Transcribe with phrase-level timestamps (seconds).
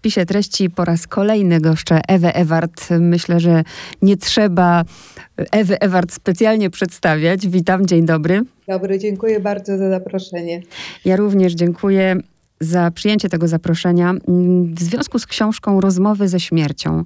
[0.00, 2.88] spisie treści po raz kolejny goszczę Ewę Ewart.
[3.00, 3.62] Myślę, że
[4.02, 4.84] nie trzeba
[5.36, 7.48] Ewy Ewart specjalnie przedstawiać.
[7.48, 8.42] Witam, dzień dobry.
[8.68, 10.62] Dobry, dziękuję bardzo za zaproszenie.
[11.04, 12.16] Ja również dziękuję
[12.60, 14.14] za przyjęcie tego zaproszenia
[14.74, 17.04] w związku z książką Rozmowy ze śmiercią.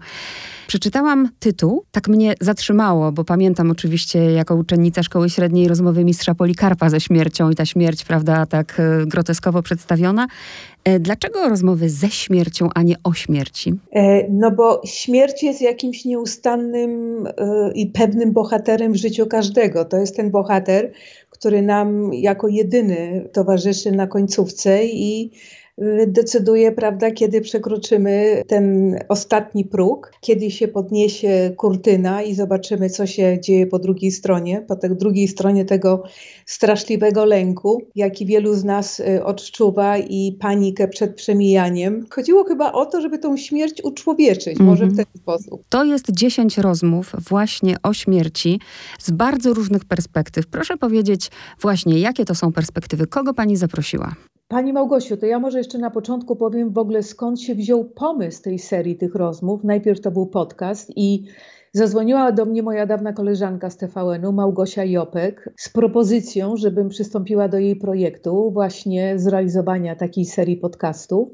[0.66, 6.90] Przeczytałam tytuł, tak mnie zatrzymało, bo pamiętam oczywiście jako uczennica szkoły średniej rozmowy mistrza Polikarpa
[6.90, 10.26] ze śmiercią i ta śmierć, prawda, tak e, groteskowo przedstawiona.
[10.84, 13.74] E, dlaczego rozmowy ze śmiercią, a nie o śmierci?
[13.92, 17.24] E, no bo śmierć jest jakimś nieustannym
[17.74, 19.84] i pewnym bohaterem w życiu każdego.
[19.84, 20.92] To jest ten bohater,
[21.30, 25.30] który nam jako jedyny towarzyszy na końcówce i
[26.06, 33.40] decyduje, prawda, kiedy przekroczymy ten ostatni próg, kiedy się podniesie kurtyna i zobaczymy, co się
[33.40, 36.02] dzieje po drugiej stronie, po tej drugiej stronie tego
[36.46, 42.06] straszliwego lęku, jaki wielu z nas y, odczuwa i panikę przed przemijaniem.
[42.10, 44.70] Chodziło chyba o to, żeby tą śmierć uczłowieczyć, mm -hmm.
[44.70, 45.62] może w ten sposób.
[45.68, 48.60] To jest dziesięć rozmów właśnie o śmierci
[48.98, 50.46] z bardzo różnych perspektyw.
[50.46, 51.30] Proszę powiedzieć
[51.60, 54.14] właśnie, jakie to są perspektywy, kogo pani zaprosiła?
[54.48, 58.42] Pani Małgosiu, to ja może jeszcze na początku powiem w ogóle skąd się wziął pomysł
[58.42, 59.64] tej serii tych rozmów.
[59.64, 61.24] Najpierw to był podcast i
[61.72, 67.58] zadzwoniła do mnie moja dawna koleżanka z TVN-u, Małgosia Jopek, z propozycją, żebym przystąpiła do
[67.58, 71.28] jej projektu właśnie zrealizowania takiej serii podcastów.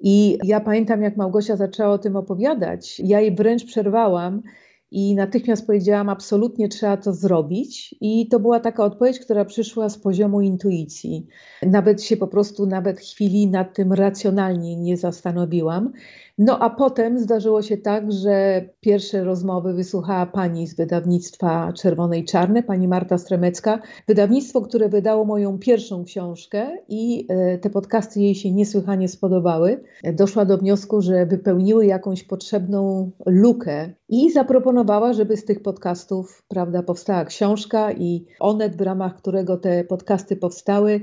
[0.00, 3.00] I ja pamiętam, jak Małgosia zaczęła o tym opowiadać.
[3.04, 4.42] Ja jej wręcz przerwałam
[4.90, 7.94] i natychmiast powiedziałam, absolutnie trzeba to zrobić.
[8.00, 11.26] I to była taka odpowiedź, która przyszła z poziomu intuicji.
[11.62, 15.92] Nawet się po prostu, nawet chwili nad tym racjonalnie nie zastanowiłam.
[16.38, 22.24] No a potem zdarzyło się tak, że pierwsze rozmowy wysłuchała pani z wydawnictwa Czerwone i
[22.24, 23.80] Czarne, pani Marta Stremecka.
[24.08, 29.84] Wydawnictwo, które wydało moją pierwszą książkę i e, te podcasty jej się niesłychanie spodobały.
[30.12, 34.77] Doszła do wniosku, że wypełniły jakąś potrzebną lukę i zaproponowała,
[35.14, 41.00] żeby z tych podcastów prawda, powstała książka i Onet, w ramach którego te podcasty powstały,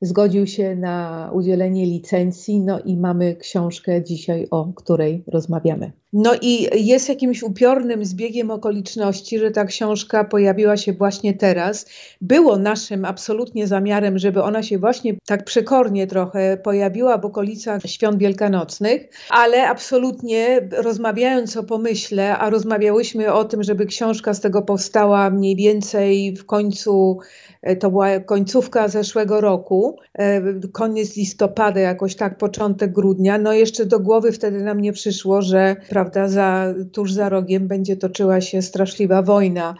[0.00, 5.92] zgodził się na udzielenie licencji, no i mamy książkę dzisiaj, o której rozmawiamy.
[6.16, 11.86] No i jest jakimś upiornym zbiegiem okoliczności, że ta książka pojawiła się właśnie teraz.
[12.20, 18.18] Było naszym absolutnie zamiarem, żeby ona się właśnie tak przekornie trochę pojawiła w okolicach świąt
[18.18, 25.30] wielkanocnych, ale absolutnie rozmawiając o pomyśle, a rozmawiałyśmy o tym, żeby książka z tego powstała
[25.30, 27.18] mniej więcej w końcu
[27.64, 30.40] E, to była końcówka zeszłego roku, e,
[30.72, 33.38] koniec listopada, jakoś tak, początek grudnia.
[33.38, 37.96] No jeszcze do głowy wtedy nam nie przyszło, że prawda, za, tuż za rogiem będzie
[37.96, 39.74] toczyła się straszliwa wojna.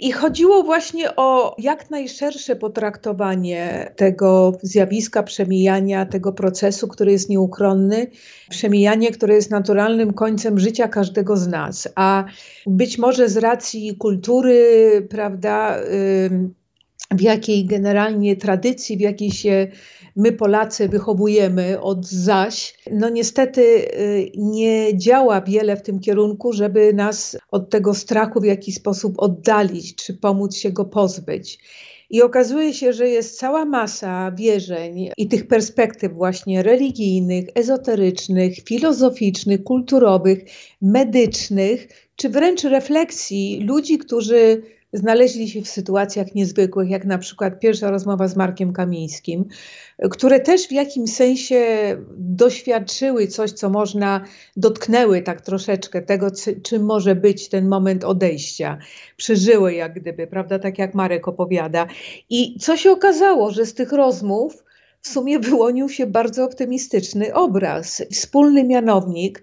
[0.00, 8.06] I chodziło właśnie o jak najszersze potraktowanie tego zjawiska przemijania, tego procesu, który jest nieuchronny,
[8.50, 11.88] przemijanie, które jest naturalnym końcem życia każdego z nas.
[11.94, 12.24] A
[12.66, 15.76] być może z racji kultury, prawda,
[17.14, 19.68] w jakiej generalnie tradycji, w jakiej się
[20.16, 26.92] my Polacy wychowujemy od zaś, no niestety y, nie działa wiele w tym kierunku, żeby
[26.92, 31.58] nas od tego strachu w jakiś sposób oddalić, czy pomóc się go pozbyć.
[32.10, 39.64] I okazuje się, że jest cała masa wierzeń i tych perspektyw właśnie religijnych, ezoterycznych, filozoficznych,
[39.64, 40.44] kulturowych,
[40.82, 44.62] medycznych, czy wręcz refleksji ludzi, którzy
[44.92, 49.44] znaleźli się w sytuacjach niezwykłych, jak na przykład pierwsza rozmowa z Markiem Kamińskim,
[50.10, 51.64] które też w jakimś sensie
[52.16, 54.24] doświadczyły coś, co można,
[54.56, 56.30] dotknęły tak troszeczkę tego,
[56.62, 58.78] czym może być ten moment odejścia.
[59.16, 61.86] Przeżyły jak gdyby, prawda, tak jak Marek opowiada.
[62.30, 64.64] I co się okazało, że z tych rozmów
[65.00, 69.42] w sumie wyłonił się bardzo optymistyczny obraz, wspólny mianownik,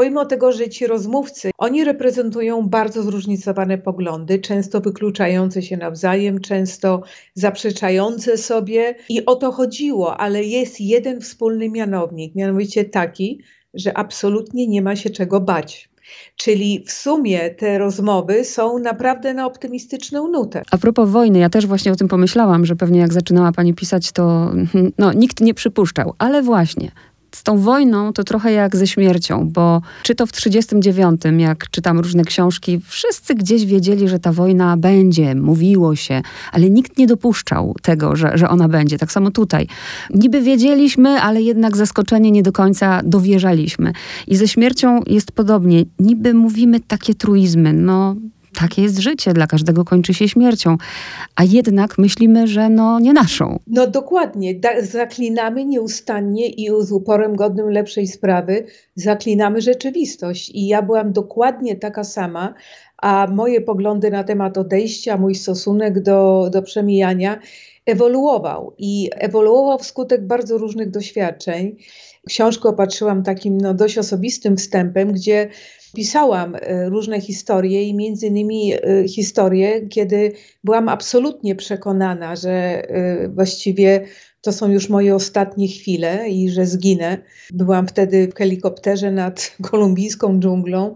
[0.00, 7.02] Pomimo tego, że ci rozmówcy, oni reprezentują bardzo zróżnicowane poglądy, często wykluczające się nawzajem, często
[7.34, 13.40] zaprzeczające sobie i o to chodziło, ale jest jeden wspólny mianownik, mianowicie taki,
[13.74, 15.90] że absolutnie nie ma się czego bać.
[16.36, 20.62] Czyli w sumie te rozmowy są naprawdę na optymistyczną nutę.
[20.70, 24.12] A propos wojny, ja też właśnie o tym pomyślałam, że pewnie jak zaczynała pani pisać,
[24.12, 24.52] to
[24.98, 26.14] no, nikt nie przypuszczał.
[26.18, 26.90] Ale właśnie,
[27.40, 31.98] z tą wojną to trochę jak ze śmiercią, bo czy to w 39, jak czytam
[32.00, 36.22] różne książki, wszyscy gdzieś wiedzieli, że ta wojna będzie, mówiło się,
[36.52, 38.98] ale nikt nie dopuszczał tego, że, że ona będzie.
[38.98, 39.66] Tak samo tutaj.
[40.10, 43.92] Niby wiedzieliśmy, ale jednak zaskoczenie nie do końca dowierzaliśmy.
[44.26, 45.84] I ze śmiercią jest podobnie.
[45.98, 48.16] Niby mówimy takie truizmy, no
[48.60, 50.76] takie jest życie, dla każdego kończy się śmiercią.
[51.36, 53.58] A jednak myślimy, że no nie naszą.
[53.66, 54.54] No dokładnie.
[54.54, 58.64] Da zaklinamy nieustannie i z uporem godnym lepszej sprawy,
[58.94, 60.50] zaklinamy rzeczywistość.
[60.54, 62.54] I ja byłam dokładnie taka sama,
[62.98, 67.38] a moje poglądy na temat odejścia, mój stosunek do, do przemijania
[67.86, 68.74] ewoluował.
[68.78, 71.76] I ewoluował wskutek bardzo różnych doświadczeń.
[72.28, 75.48] Książkę opatrzyłam takim no, dość osobistym wstępem, gdzie
[75.94, 80.32] pisałam e, różne historie i między innymi e, historie, kiedy
[80.64, 84.06] byłam absolutnie przekonana, że e, właściwie
[84.40, 87.18] to są już moje ostatnie chwile i że zginę.
[87.52, 90.94] Byłam wtedy w helikopterze nad kolumbijską dżunglą,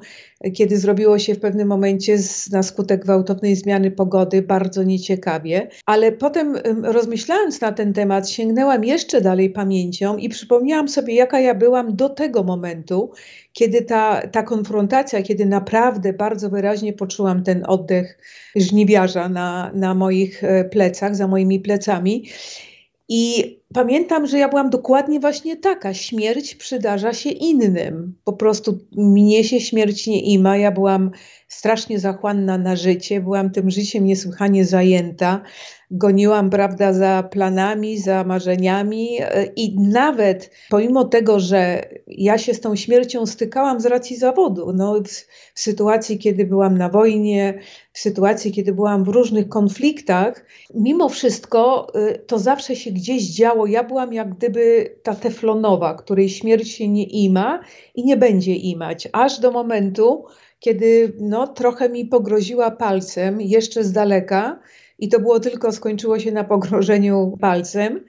[0.52, 5.68] kiedy zrobiło się w pewnym momencie z, na skutek gwałtownej zmiany pogody bardzo nieciekawie.
[5.86, 11.54] Ale potem rozmyślając na ten temat, sięgnęłam jeszcze dalej pamięcią i przypomniałam sobie, jaka ja
[11.54, 13.10] byłam do tego momentu,
[13.52, 18.18] kiedy ta, ta konfrontacja, kiedy naprawdę bardzo wyraźnie poczułam ten oddech
[18.56, 22.24] żniwiarza na, na moich e, plecach, za moimi plecami.
[23.10, 25.94] I pamiętam, że ja byłam dokładnie właśnie taka.
[25.94, 28.14] Śmierć przydarza się innym.
[28.24, 30.56] Po prostu mnie się śmierć nie ima.
[30.56, 31.10] Ja byłam
[31.48, 35.42] strasznie zachłanna na życie, byłam tym życiem niesłychanie zajęta.
[35.90, 42.60] Goniłam, prawda, za planami, za marzeniami e, i nawet pomimo tego, że ja się z
[42.60, 45.08] tą śmiercią stykałam z racji zawodu, no, w,
[45.54, 47.58] w sytuacji, kiedy byłam na wojnie,
[47.92, 53.63] w sytuacji, kiedy byłam w różnych konfliktach, mimo wszystko e, to zawsze się gdzieś działo.
[53.66, 57.60] Ja byłam jak gdyby ta teflonowa, której śmierć się nie ima
[57.94, 60.24] i nie będzie imać, aż do momentu,
[60.58, 64.60] kiedy no, trochę mi pogroziła palcem jeszcze z daleka
[64.98, 68.04] i to było tylko, skończyło się na pogrożeniu palcem.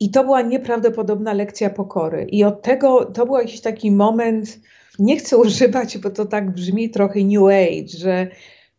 [0.00, 2.26] I to była nieprawdopodobna lekcja pokory.
[2.30, 4.60] I od tego to był jakiś taki moment,
[4.98, 8.28] nie chcę używać, bo to tak brzmi trochę New Age, że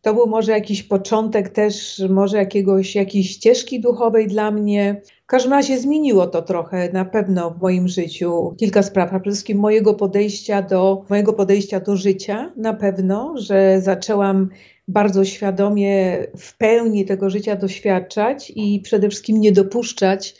[0.05, 5.01] to był może jakiś początek też, może jakiegoś, jakiejś ścieżki duchowej dla mnie.
[5.23, 9.31] W każdym razie zmieniło to trochę na pewno w moim życiu kilka spraw, a przede
[9.31, 14.49] wszystkim mojego podejścia do, mojego podejścia do życia na pewno, że zaczęłam
[14.87, 20.35] bardzo świadomie w pełni tego życia doświadczać i przede wszystkim nie dopuszczać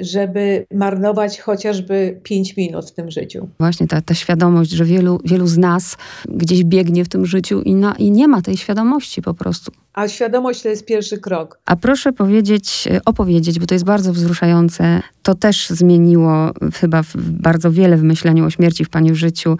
[0.00, 3.48] żeby marnować chociażby 5 minut w tym życiu.
[3.60, 5.96] Właśnie ta, ta świadomość, że wielu, wielu z nas
[6.28, 9.72] gdzieś biegnie w tym życiu i, na, i nie ma tej świadomości po prostu.
[9.92, 11.58] A świadomość to jest pierwszy krok.
[11.64, 15.02] A proszę powiedzieć, e, opowiedzieć, bo to jest bardzo wzruszające.
[15.22, 19.56] To też zmieniło chyba bardzo wiele w myśleniu o śmierci w Pani życiu,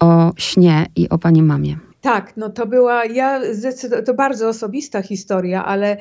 [0.00, 1.76] o śnie i o Pani mamie.
[2.00, 3.40] Tak, no to była, ja
[4.06, 5.96] to bardzo osobista historia, ale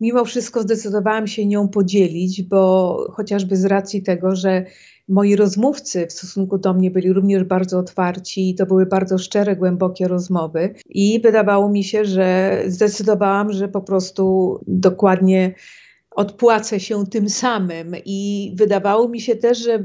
[0.00, 4.64] mimo wszystko zdecydowałam się nią podzielić, bo chociażby z racji tego, że
[5.08, 9.56] moi rozmówcy w stosunku do mnie byli również bardzo otwarci i to były bardzo szczere,
[9.56, 10.74] głębokie rozmowy.
[10.88, 15.54] I wydawało mi się, że zdecydowałam, że po prostu dokładnie
[16.10, 17.96] odpłacę się tym samym.
[18.04, 19.78] I wydawało mi się też, że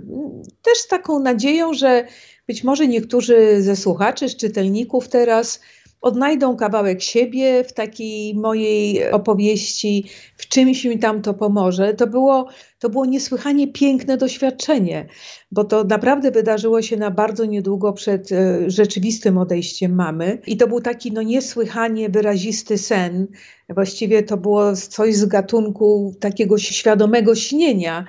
[0.61, 2.07] też z taką nadzieją, że
[2.47, 5.59] być może niektórzy ze słuchaczy, z czytelników teraz
[6.03, 10.05] odnajdą kawałek siebie w takiej mojej opowieści,
[10.37, 11.93] w czymś mi tam to pomoże.
[11.93, 12.47] To było,
[12.79, 15.07] to było niesłychanie piękne doświadczenie,
[15.51, 20.39] bo to naprawdę wydarzyło się na bardzo niedługo przed e, rzeczywistym odejściem mamy.
[20.47, 23.27] I to był taki no, niesłychanie wyrazisty sen.
[23.69, 28.05] Właściwie to było coś z gatunku takiego świadomego śnienia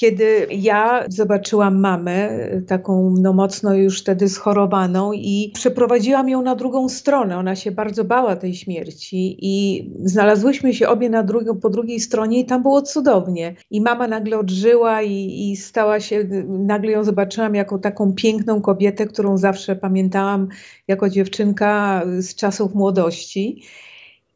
[0.00, 2.28] kiedy ja zobaczyłam mamę,
[2.66, 7.38] taką no mocno już wtedy schorowaną i przeprowadziłam ją na drugą stronę.
[7.38, 12.40] Ona się bardzo bała tej śmierci i znalazłyśmy się obie na drugą, po drugiej stronie
[12.40, 13.54] i tam było cudownie.
[13.70, 19.06] I mama nagle odżyła i, i stała się, nagle ją zobaczyłam jako taką piękną kobietę,
[19.06, 20.48] którą zawsze pamiętałam
[20.88, 23.62] jako dziewczynka z czasów młodości.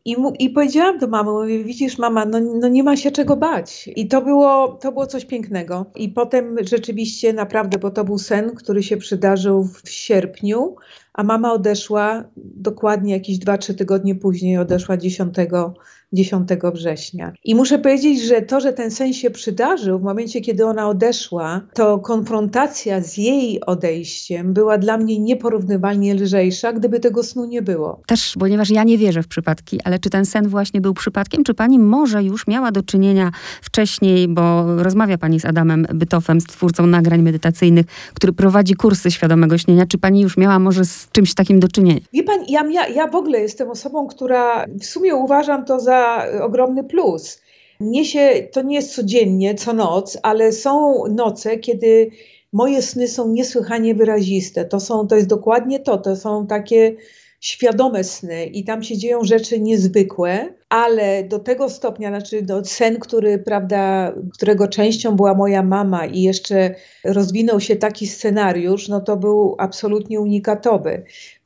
[0.04, 3.36] I, mu, I powiedziałam do mamy, mówię, widzisz mama, no, no nie ma się czego
[3.36, 3.90] bać.
[3.96, 5.86] I to było, to było coś pięknego.
[5.94, 10.76] I potem rzeczywiście naprawdę, bo to był sen, który się przydarzył w sierpniu,
[11.12, 15.34] a mama odeszła dokładnie jakieś 2-3 tygodnie później, odeszła 10
[16.14, 17.32] 10 września.
[17.44, 21.60] I muszę powiedzieć, że to, że ten sen się przydarzył w momencie, kiedy ona odeszła,
[21.74, 28.00] to konfrontacja z jej odejściem była dla mnie nieporównywalnie lżejsza, gdyby tego snu nie było.
[28.06, 31.44] Też, ponieważ ja nie wierzę w przypadki, ale czy ten sen właśnie był przypadkiem?
[31.44, 33.30] Czy pani może już miała do czynienia
[33.62, 39.58] wcześniej, bo rozmawia pani z Adamem Bytofem, z twórcą nagrań medytacyjnych, który prowadzi kursy świadomego
[39.58, 39.86] śnienia.
[39.86, 42.00] Czy pani już miała może z czymś takim do czynienia?
[42.12, 46.03] Wie pani, ja, ja, ja w ogóle jestem osobą, która w sumie uważam to za
[46.42, 47.40] ogromny plus.
[47.80, 52.10] Mnie się, to nie jest codziennie, co noc, ale są noce, kiedy
[52.52, 54.64] moje sny są niesłychanie wyraziste.
[54.64, 56.96] To, są, to jest dokładnie to, to są takie
[57.40, 62.98] świadome sny i tam się dzieją rzeczy niezwykłe, ale do tego stopnia, znaczy do sen,
[62.98, 69.16] który, prawda, którego częścią była moja mama i jeszcze rozwinął się taki scenariusz, no to
[69.16, 71.04] był absolutnie unikatowy.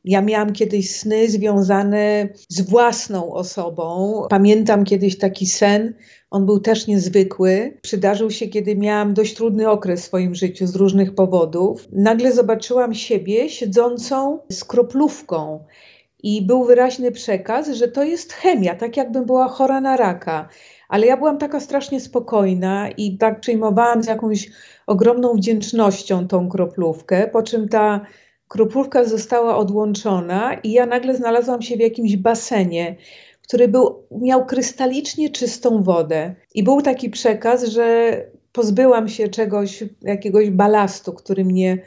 [0.09, 4.23] Ja miałam kiedyś sny związane z własną osobą.
[4.31, 5.95] Pamiętam kiedyś taki sen,
[6.31, 7.79] on był też niezwykły.
[7.83, 11.89] Przydarzył się, kiedy miałam dość trudny okres w swoim życiu z różnych powodów.
[11.93, 15.65] Nagle zobaczyłam siebie siedzącą z kroplówką.
[16.23, 20.49] I był wyraźny przekaz, że to jest chemia, tak jakbym była chora na raka.
[20.89, 24.51] Ale ja byłam taka strasznie spokojna i tak przyjmowałam z jakąś
[24.87, 28.07] ogromną wdzięcznością tą kroplówkę, po czym ta
[28.49, 32.97] kroplówka została odłączona i ja nagle znalazłam się w jakimś basenie,
[33.43, 36.35] który był, miał krystalicznie czystą wodę.
[36.55, 38.17] I był taki przekaz, że
[38.53, 41.79] pozbyłam się czegoś, jakiegoś balastu, który mnie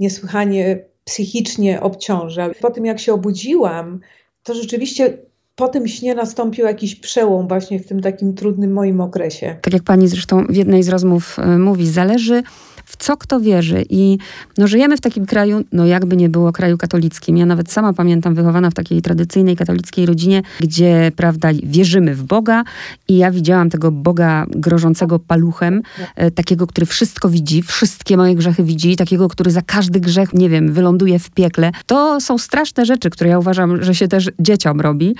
[0.00, 2.50] niesłychanie psychicznie obciąża.
[2.60, 4.00] Po tym, jak się obudziłam,
[4.42, 5.18] to rzeczywiście
[5.56, 9.56] po tym śnie nastąpił jakiś przełom właśnie w tym takim trudnym moim okresie.
[9.62, 12.42] Tak jak pani zresztą w jednej z rozmów e, mówi, zależy
[12.88, 13.84] w co kto wierzy.
[13.90, 14.18] I
[14.58, 17.36] no, żyjemy w takim kraju, no jakby nie było kraju katolickim.
[17.36, 22.64] Ja nawet sama pamiętam, wychowana w takiej tradycyjnej katolickiej rodzinie, gdzie, prawda, wierzymy w Boga
[23.08, 25.82] i ja widziałam tego Boga grożącego paluchem,
[26.16, 30.48] e, takiego, który wszystko widzi, wszystkie moje grzechy widzi, takiego, który za każdy grzech, nie
[30.48, 31.72] wiem, wyląduje w piekle.
[31.86, 35.14] To są straszne rzeczy, które ja uważam, że się też dzieciom robi.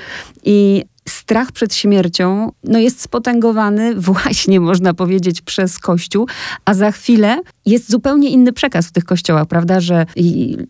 [0.44, 6.26] I strach przed śmiercią no jest spotęgowany właśnie, można powiedzieć, przez Kościół,
[6.64, 10.06] a za chwilę jest zupełnie inny przekaz w tych kościołach, prawda, że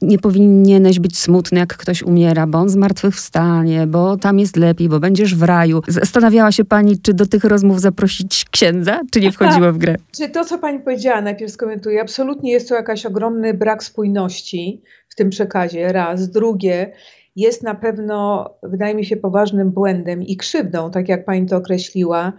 [0.02, 5.00] nie powinieneś być smutny, jak ktoś umiera, bo on zmartwychwstanie, bo tam jest lepiej, bo
[5.00, 5.82] będziesz w raju.
[5.88, 9.96] Zastanawiała się pani, czy do tych rozmów zaprosić księdza, czy nie wchodziło w grę?
[10.18, 15.14] Czy to, co pani powiedziała, najpierw skomentuję, absolutnie jest to jakaś ogromny brak spójności w
[15.14, 16.30] tym przekazie, raz.
[16.30, 16.92] Drugie,
[17.38, 22.32] jest na pewno, wydaje mi się, poważnym błędem i krzywdą, tak jak pani to określiła,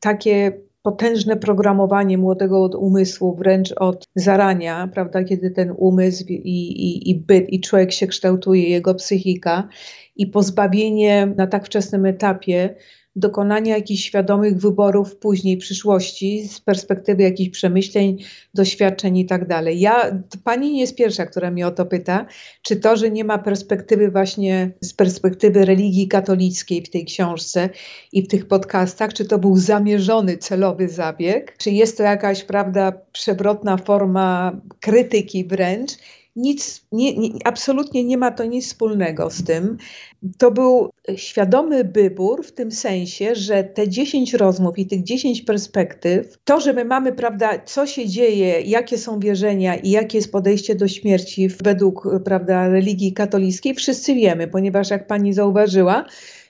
[0.00, 7.14] takie potężne programowanie młodego umysłu wręcz od zarania, prawda, kiedy ten umysł i, i, i
[7.14, 9.68] byt i człowiek się kształtuje, jego psychika
[10.16, 12.74] i pozbawienie na tak wczesnym etapie
[13.16, 18.18] dokonania jakichś świadomych wyborów później, przyszłości, z perspektywy jakichś przemyśleń,
[18.54, 19.80] doświadczeń i tak dalej.
[19.80, 22.26] Ja, pani nie jest pierwsza, która mnie o to pyta,
[22.62, 27.68] czy to, że nie ma perspektywy właśnie z perspektywy religii katolickiej w tej książce
[28.12, 32.92] i w tych podcastach, czy to był zamierzony, celowy zabieg, czy jest to jakaś, prawda,
[33.12, 35.92] przewrotna forma krytyki wręcz,
[36.36, 39.76] nic, nie, nie, absolutnie nie ma to nic wspólnego z tym.
[40.38, 46.38] To był świadomy wybór w tym sensie, że te 10 rozmów i tych 10 perspektyw,
[46.44, 50.74] to, że my mamy, prawda, co się dzieje, jakie są wierzenia i jakie jest podejście
[50.74, 56.04] do śmierci według, prawda, religii katolickiej, wszyscy wiemy, ponieważ jak pani zauważyła,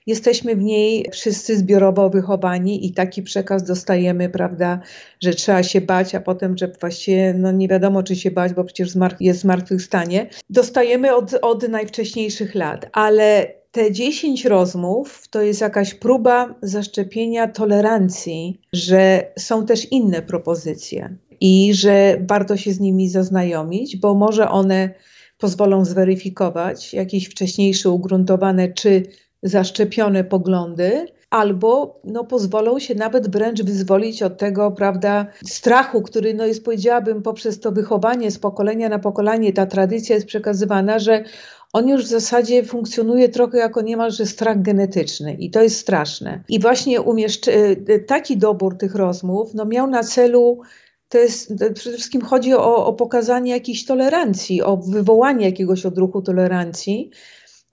[0.07, 4.81] jesteśmy w niej wszyscy zbiorowo wychowani i taki przekaz dostajemy, prawda,
[5.21, 8.65] że trzeba się bać, a potem, że właściwie no nie wiadomo, czy się bać, bo
[8.65, 8.89] przecież
[9.21, 10.29] jest zmartwychwstanie.
[10.51, 18.61] Dostajemy od, od najwcześniejszych lat, ale te 10 rozmów to jest jakaś próba zaszczepienia tolerancji,
[18.73, 24.95] że są też inne propozycje i że warto się z nimi zaznajomić, bo może one
[25.39, 29.03] pozwolą zweryfikować jakieś wcześniejsze ugruntowane czy
[29.49, 36.47] zaszczepione poglądy, albo no, pozwolą się nawet wręcz wyzwolić od tego, prawda, strachu, który no,
[36.47, 41.25] jest, powiedziałabym, poprzez to wychowanie z pokolenia na pokolenie, ta tradycja jest przekazywana, że
[41.73, 46.45] on już w zasadzie funkcjonuje trochę jako niemalże strach genetyczny i to jest straszne.
[46.49, 47.49] I właśnie umieszcz-
[47.89, 50.61] y, taki dobór tych rozmów no, miał na celu
[51.09, 57.11] to jest przede wszystkim chodzi o, o pokazanie jakiejś tolerancji, o wywołanie jakiegoś odruchu tolerancji,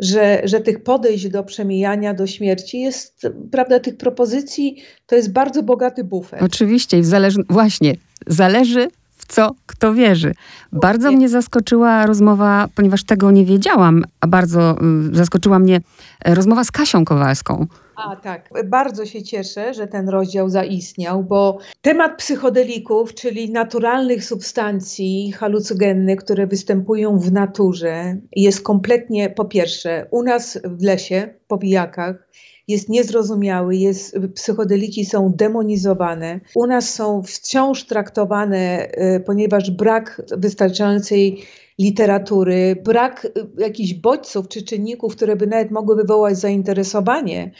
[0.04, 5.64] że, że tych podejść do przemijania, do śmierci jest, prawda, tych propozycji to jest bardzo
[5.64, 6.44] bogaty bufer.
[6.44, 7.96] Oczywiście i zależy, właśnie,
[8.28, 10.34] zależy w co kto wierzy.
[10.72, 14.76] Bardzo mnie zaskoczyła rozmowa, ponieważ tego nie wiedziałam, a bardzo
[15.12, 15.82] y, zaskoczyła mnie
[16.26, 17.68] e, rozmowa z Kasią Kowalską.
[17.96, 25.32] A tak, bardzo się cieszę, że ten rozdział zaistniał, bo temat psychodelików, czyli naturalnych substancji
[25.32, 32.28] halucygennych, które występują w naturze, jest kompletnie, po pierwsze, u nas w lesie, po pijakach,
[32.68, 36.40] jest niezrozumiały, jest, psychodeliki są demonizowane.
[36.56, 41.44] U nas są wciąż traktowane, y, ponieważ brak wystarczającej
[41.80, 47.52] literatury, brak y, jakichś bodźców czy czynników, które by nawet mogły wywołać zainteresowanie,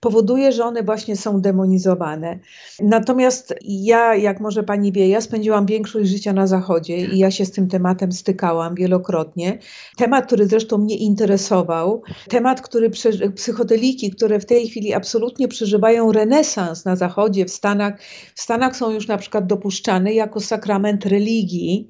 [0.00, 2.38] powoduje, że one właśnie są demonizowane.
[2.82, 7.44] Natomiast ja, jak może pani wie, ja spędziłam większość życia na Zachodzie i ja się
[7.44, 9.58] z tym tematem stykałam wielokrotnie.
[9.96, 12.90] Temat, który zresztą mnie interesował, temat, który
[13.34, 18.02] psychodeliki, które w tej chwili absolutnie przeżywają renesans na Zachodzie, w Stanach.
[18.34, 21.88] W Stanach są już na przykład dopuszczane jako sakrament religii,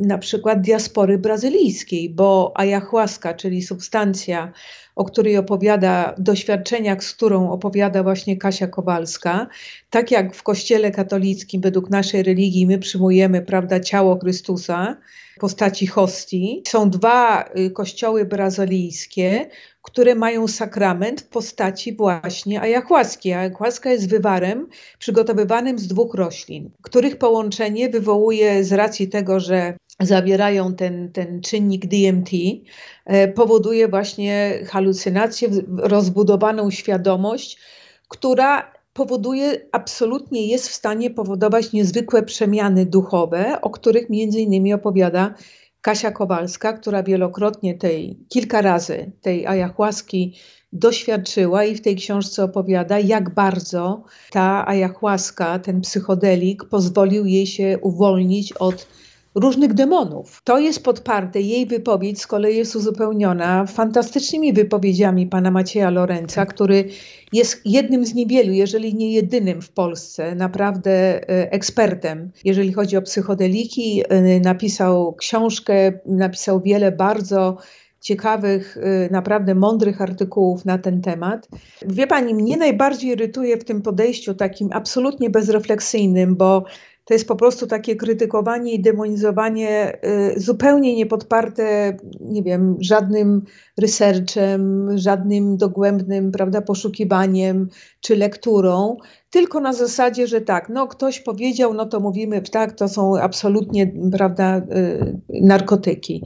[0.00, 4.52] na przykład diaspory brazylijskiej, bo ayahuasca, czyli substancja,
[4.98, 9.46] o której opowiada, doświadczeniach, z którą opowiada właśnie Kasia Kowalska,
[9.90, 14.96] tak jak w Kościele katolickim, według naszej religii, my przyjmujemy, prawda, ciało Chrystusa,
[15.38, 16.62] postaci hostii.
[16.68, 19.46] Są dwa y, kościoły brazylijskie,
[19.82, 23.32] które mają sakrament w postaci właśnie ayahuaski.
[23.32, 30.74] Ayahuasca jest wywarem przygotowywanym z dwóch roślin, których połączenie wywołuje z racji tego, że zawierają
[30.74, 32.30] ten, ten czynnik DMT,
[33.04, 37.58] e, powoduje właśnie halucynację, rozbudowaną świadomość,
[38.08, 45.34] która powoduje, absolutnie jest w stanie powodować niezwykłe przemiany duchowe, o których między innymi opowiada
[45.80, 50.34] Kasia Kowalska, która wielokrotnie tej, kilka razy tej ayahuaski
[50.72, 57.78] doświadczyła i w tej książce opowiada, jak bardzo ta ayahuaska, ten psychodelik pozwolił jej się
[57.82, 58.86] uwolnić od
[59.34, 60.42] różnych demonów.
[60.44, 66.84] To jest podparte, jej wypowiedź z kolei jest uzupełniona fantastycznymi wypowiedziami pana Macieja Lorenza, który
[67.32, 73.02] jest jednym z niewielu, jeżeli nie jedynym w Polsce, naprawdę e, ekspertem, jeżeli chodzi o
[73.02, 74.02] psychodeliki.
[74.08, 77.56] E, napisał książkę, napisał wiele bardzo
[78.00, 81.48] ciekawych, e, naprawdę mądrych artykułów na ten temat.
[81.86, 86.64] Wie pani, mnie najbardziej irytuje w tym podejściu takim absolutnie bezrefleksyjnym, bo
[87.08, 89.98] to jest po prostu takie krytykowanie i demonizowanie
[90.36, 93.42] y, zupełnie niepodparte, nie wiem, żadnym
[93.78, 97.68] researchem, żadnym dogłębnym, prawda, poszukiwaniem
[98.00, 98.96] czy lekturą,
[99.30, 103.92] tylko na zasadzie, że tak, no ktoś powiedział, no to mówimy, tak, to są absolutnie,
[104.12, 106.24] prawda, y, narkotyki.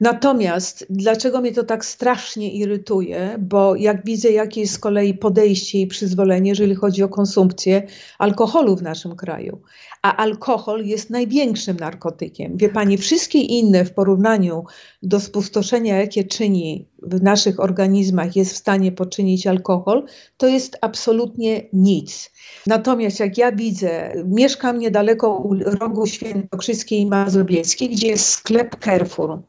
[0.00, 5.80] Natomiast dlaczego mnie to tak strasznie irytuje, bo jak widzę, jakie jest z kolei podejście
[5.80, 7.82] i przyzwolenie, jeżeli chodzi o konsumpcję
[8.18, 9.62] alkoholu w naszym kraju,
[10.04, 12.56] a alkohol jest największym narkotykiem.
[12.56, 14.64] Wie pani, wszystkie inne w porównaniu
[15.02, 20.04] do spustoszenia, jakie czyni w naszych organizmach, jest w stanie poczynić alkohol,
[20.36, 22.32] to jest absolutnie nic.
[22.66, 25.48] Natomiast jak ja widzę, mieszkam niedaleko
[25.80, 29.42] rogu Świętokrzyskiej i Mazowieckiej, gdzie jest sklep Carrefour,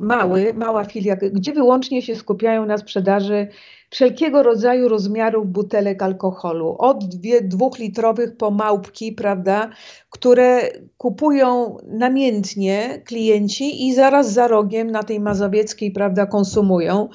[0.00, 3.48] mały, mała filia, gdzie wyłącznie się skupiają na sprzedaży
[3.90, 9.70] wszelkiego rodzaju rozmiarów butelek alkoholu, od dwie, dwuchlitrowych po małpki, prawda,
[10.10, 17.08] które kupują namiętnie klienci i zaraz za rogiem na tej mazowieckiej, prawda, konsumują.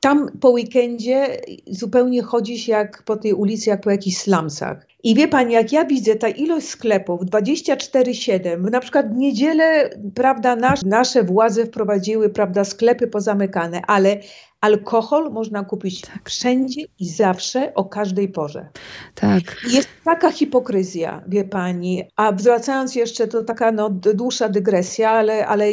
[0.00, 4.86] Tam po weekendzie zupełnie chodzi się jak po tej ulicy, jak po jakichś slumsach.
[5.04, 10.56] I wie pani, jak ja widzę ta ilość sklepów 24-7, na przykład w niedzielę, prawda,
[10.56, 14.16] nasz, nasze władze wprowadziły, prawda, sklepy pozamykane, ale
[14.60, 16.30] alkohol można kupić tak.
[16.30, 18.68] wszędzie i zawsze, o każdej porze.
[19.14, 19.42] Tak.
[19.70, 22.04] Jest taka hipokryzja, wie pani.
[22.16, 25.64] A wracając jeszcze, to taka no, dłuższa dygresja, ale, ale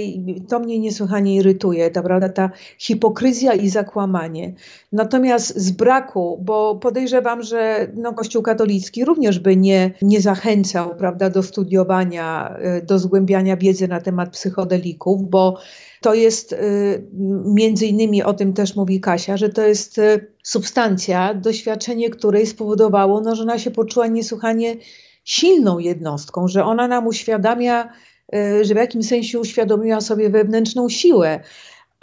[0.50, 4.54] to mnie niesłychanie irytuje, ta, prawda, ta hipokryzja i zakłamanie.
[4.92, 11.30] Natomiast z braku, bo podejrzewam, że no, Kościół katolicki również by nie, nie zachęcał prawda,
[11.30, 15.58] do studiowania, e, do zgłębiania wiedzy na temat psychodelików, bo
[16.02, 17.08] to jest y,
[17.46, 23.22] między innymi o tym też mówi Kasia, że to jest y, substancja, doświadczenie której spowodowało,
[23.22, 24.76] no, że ona się poczuła niesłychanie
[25.24, 27.90] silną jednostką, że ona nam uświadamia,
[28.36, 31.40] y, że w jakimś sensie uświadomiła sobie wewnętrzną siłę.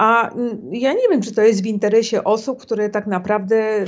[0.02, 0.30] A
[0.72, 3.84] ja nie wiem, czy to jest w interesie osób, które tak naprawdę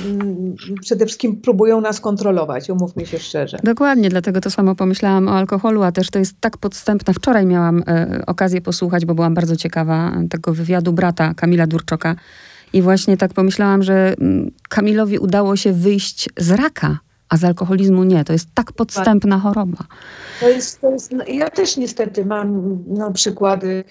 [0.81, 3.57] przede wszystkim próbują nas kontrolować, umówmy się szczerze.
[3.63, 7.13] Dokładnie, dlatego to samo pomyślałam o alkoholu, a też to jest tak podstępna.
[7.13, 12.15] Wczoraj miałam e, okazję posłuchać, bo byłam bardzo ciekawa tego wywiadu brata Kamila Durczoka.
[12.73, 14.15] I właśnie tak pomyślałam, że
[14.69, 16.99] Kamilowi udało się wyjść z raka
[17.29, 18.23] a z alkoholizmu nie.
[18.23, 19.77] To jest tak podstępna choroba.
[20.39, 23.83] To jest, to jest, no, ja też niestety mam no, przykłady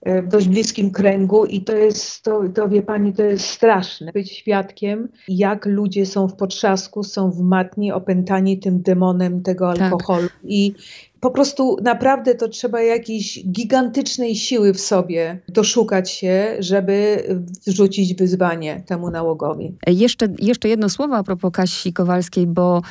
[0.05, 4.11] w dość bliskim kręgu i to jest, to, to wie pani, to jest straszne.
[4.11, 9.91] Być świadkiem, jak ludzie są w potrzasku, są w matni, opętani tym demonem tego tak.
[9.91, 10.27] alkoholu.
[10.27, 10.37] Tak.
[10.43, 10.73] I
[11.19, 17.23] po prostu naprawdę to trzeba jakiejś gigantycznej siły w sobie doszukać się, żeby
[17.67, 19.75] wrzucić wyzwanie temu nałogowi.
[19.87, 22.81] Jeszcze, jeszcze jedno słowo a propos Kasi Kowalskiej, bo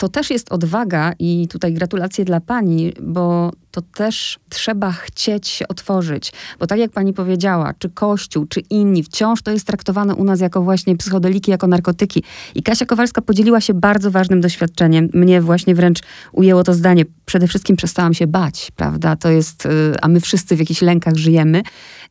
[0.00, 5.68] to też jest odwaga i tutaj gratulacje dla pani, bo to też trzeba chcieć się
[5.68, 6.32] otworzyć.
[6.58, 10.40] Bo tak jak pani powiedziała, czy Kościół, czy inni, wciąż to jest traktowane u nas
[10.40, 12.22] jako właśnie psychodeliki, jako narkotyki.
[12.54, 15.08] I Kasia Kowalska podzieliła się bardzo ważnym doświadczeniem.
[15.14, 15.98] Mnie właśnie wręcz
[16.32, 17.04] ujęło to zdanie.
[17.26, 19.16] Przede wszystkim przestałam się bać, prawda?
[19.16, 21.62] To jest, y, a my wszyscy w jakichś lękach żyjemy.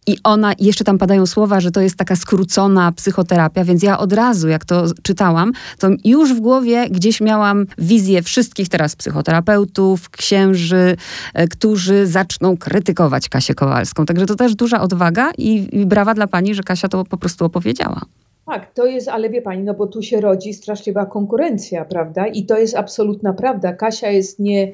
[0.07, 4.13] I ona, jeszcze tam padają słowa, że to jest taka skrócona psychoterapia, więc ja od
[4.13, 10.95] razu, jak to czytałam, to już w głowie gdzieś miałam wizję wszystkich teraz psychoterapeutów, księży,
[11.33, 14.05] e, którzy zaczną krytykować Kasię Kowalską.
[14.05, 17.45] Także to też duża odwaga i, i brawa dla pani, że Kasia to po prostu
[17.45, 18.01] opowiedziała.
[18.45, 22.27] Tak, to jest, ale wie pani, no bo tu się rodzi straszliwa konkurencja, prawda?
[22.27, 23.73] I to jest absolutna prawda.
[23.73, 24.71] Kasia jest nie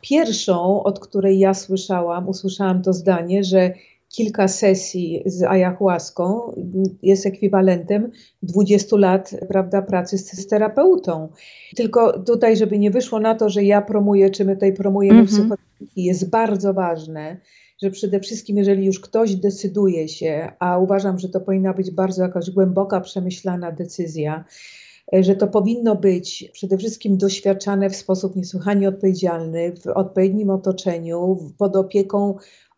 [0.00, 3.72] pierwszą, od której ja słyszałam, usłyszałam to zdanie, że
[4.16, 6.52] kilka sesji z ayahuaską
[7.02, 8.10] jest ekwiwalentem
[8.42, 11.28] 20 lat prawda, pracy z, z terapeutą.
[11.76, 15.26] Tylko tutaj, żeby nie wyszło na to, że ja promuję, czy my tutaj promujemy mm
[15.26, 15.56] -hmm.
[15.96, 17.40] jest bardzo ważne,
[17.82, 22.22] że przede wszystkim, jeżeli już ktoś decyduje się, a uważam, że to powinna być bardzo
[22.22, 24.44] jakaś głęboka, przemyślana decyzja,
[25.12, 31.76] że to powinno być przede wszystkim doświadczane w sposób niesłychanie odpowiedzialny, w odpowiednim otoczeniu, pod
[31.76, 32.34] opieką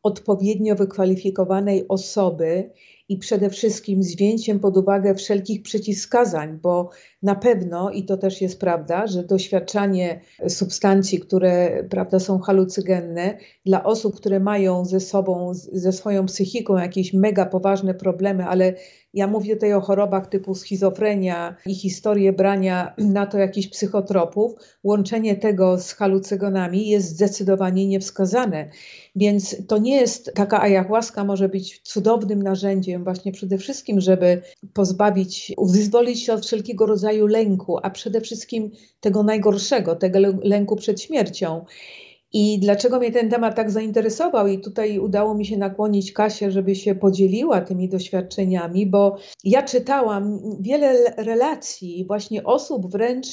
[0.06, 2.70] odpowiednio wykwalifikowanej osoby
[3.08, 6.90] i przede wszystkim z wzięciem pod uwagę wszelkich przeciwwskazań, bo
[7.22, 13.84] na pewno, i to też jest prawda, że doświadczanie substancji, które prawda, są halucygenne, dla
[13.84, 18.74] osób, które mają ze sobą, ze swoją psychiką jakieś mega poważne problemy, ale
[19.16, 24.52] ja mówię tutaj o chorobach typu schizofrenia i historię brania na to jakichś psychotropów.
[24.84, 28.70] Łączenie tego z halucygonami jest zdecydowanie niewskazane.
[29.16, 35.52] Więc to nie jest taka ayahuasca, może być cudownym narzędziem, właśnie przede wszystkim, żeby pozbawić,
[35.62, 41.64] wyzwolić się od wszelkiego rodzaju lęku, a przede wszystkim tego najgorszego, tego lęku przed śmiercią.
[42.38, 44.46] I dlaczego mnie ten temat tak zainteresował?
[44.46, 50.40] I tutaj udało mi się nakłonić Kasię, żeby się podzieliła tymi doświadczeniami, bo ja czytałam
[50.60, 53.26] wiele relacji właśnie osób wręcz,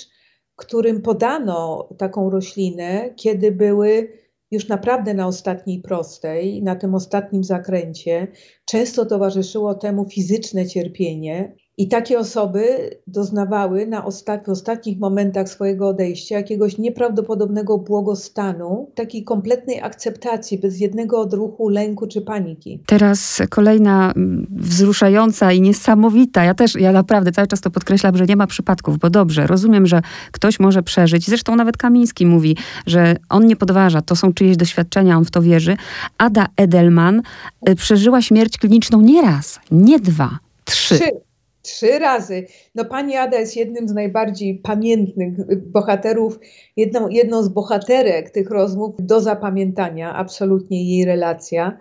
[0.55, 4.07] którym podano taką roślinę, kiedy były
[4.51, 8.27] już naprawdę na ostatniej prostej, na tym ostatnim zakręcie.
[8.65, 15.87] Często towarzyszyło temu fizyczne cierpienie, i takie osoby doznawały na ostat w ostatnich momentach swojego
[15.87, 22.79] odejścia jakiegoś nieprawdopodobnego błogostanu, takiej kompletnej akceptacji, bez jednego odruchu lęku czy paniki.
[22.85, 26.43] Teraz kolejna mm, wzruszająca i niesamowita.
[26.43, 29.87] Ja też, ja naprawdę cały czas to podkreślam, że nie ma przypadków, bo dobrze, rozumiem,
[29.87, 31.25] że ktoś może przeżyć.
[31.25, 32.57] Zresztą nawet Kamiński mówi,
[32.87, 35.77] że on nie podważa, to są czyjeś doświadczenia, on w to wierzy.
[36.17, 37.21] Ada Edelman
[37.69, 40.95] y, przeżyła śmierć kliniczną nie raz, nie dwa, trzy.
[40.95, 41.32] trzy.
[41.63, 42.45] Trzy razy.
[42.75, 45.33] No pani Ada jest jednym z najbardziej pamiętnych
[45.71, 46.39] bohaterów,
[46.77, 51.77] jedną, jedną z bohaterek tych rozmów do zapamiętania, absolutnie jej relacja.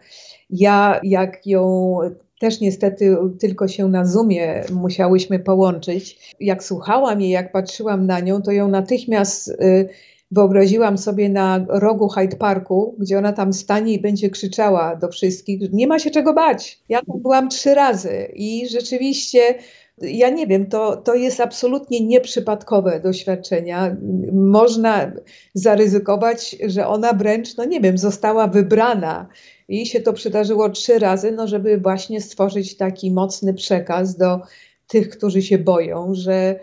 [0.50, 1.98] Ja jak ją
[2.40, 6.34] też niestety tylko się na Zoomie musiałyśmy połączyć.
[6.40, 9.88] Jak słuchałam jej, jak patrzyłam na nią, to ją natychmiast y,
[10.32, 15.72] wyobraziłam sobie na rogu Hyde Parku, gdzie ona tam stanie i będzie krzyczała do wszystkich,
[15.72, 16.82] nie ma się czego bać.
[16.88, 19.54] Ja tam byłam trzy razy i rzeczywiście
[20.02, 23.96] ja nie wiem, to, to jest absolutnie nieprzypadkowe doświadczenia.
[24.32, 25.12] Można
[25.54, 29.28] zaryzykować, że ona wręcz, no nie wiem, została wybrana
[29.68, 34.40] i się to przydarzyło trzy razy, no żeby właśnie stworzyć taki mocny przekaz do
[34.86, 36.60] tych, którzy się boją, że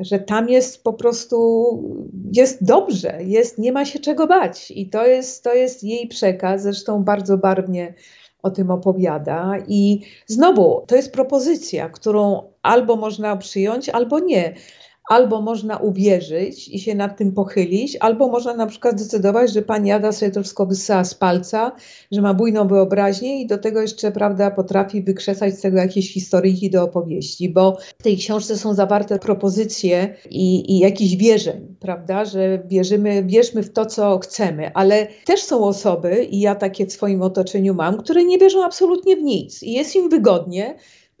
[0.00, 1.38] że tam jest po prostu,
[2.32, 4.70] jest dobrze, jest, nie ma się czego bać.
[4.70, 7.94] I to jest, to jest jej przekaz, zresztą bardzo barwnie
[8.42, 9.52] o tym opowiada.
[9.68, 14.54] I znowu, to jest propozycja, którą albo można przyjąć, albo nie
[15.08, 19.92] albo można uwierzyć i się nad tym pochylić, albo można na przykład zdecydować, że pani
[19.92, 21.72] Ada sobie wszystko wysyła z palca,
[22.12, 26.70] że ma bujną wyobraźnię i do tego jeszcze, prawda, potrafi wykrzesać z tego jakieś historyjki
[26.70, 32.62] do opowieści, bo w tej książce są zawarte propozycje i, i jakichś wierzeń, prawda, że
[32.66, 37.22] wierzymy, wierzmy w to, co chcemy, ale też są osoby, i ja takie w swoim
[37.22, 40.74] otoczeniu mam, które nie wierzą absolutnie w nic i jest im wygodnie,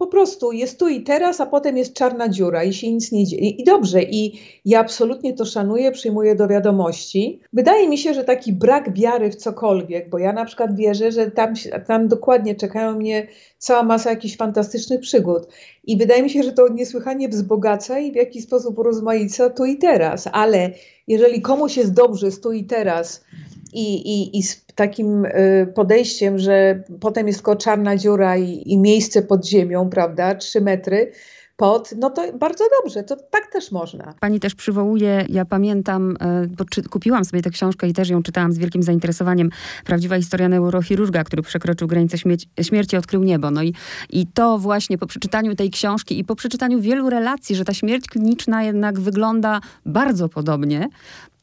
[0.04, 3.26] po prostu jest tu i teraz, a potem jest czarna dziura i się nic nie
[3.26, 3.48] dzieje.
[3.48, 7.40] I dobrze, i ja absolutnie to szanuję, przyjmuję do wiadomości.
[7.52, 11.30] Wydaje mi się, że taki brak wiary w cokolwiek, bo ja na przykład wierzę, że
[11.30, 11.54] tam,
[11.86, 13.26] tam dokładnie czekają mnie
[13.58, 15.46] cała masa jakichś fantastycznych przygód.
[15.84, 19.78] I wydaje mi się, że to niesłychanie wzbogaca i w jakiś sposób rozmaica tu i
[19.78, 20.28] teraz.
[20.32, 20.70] Ale
[21.08, 23.24] jeżeli komuś jest dobrze z tu i teraz,
[23.74, 28.78] i, i, i z takim y, podejściem, że potem jest tylko czarna dziura i, i
[28.78, 31.12] miejsce pod ziemią, prawda, trzy metry,
[31.56, 34.14] pod, no to bardzo dobrze, to tak też można.
[34.20, 38.22] Pani też przywołuje, ja pamiętam, e, bo czy, kupiłam sobie tę książkę i też ją
[38.22, 39.50] czytałam z wielkim zainteresowaniem,
[39.84, 43.50] Prawdziwa historia neurochirurga, który przekroczył granicę śmierci, śmierci odkrył niebo.
[43.50, 43.74] No i,
[44.10, 48.08] i to właśnie po przeczytaniu tej książki i po przeczytaniu wielu relacji, że ta śmierć
[48.08, 50.88] kliniczna jednak wygląda bardzo podobnie,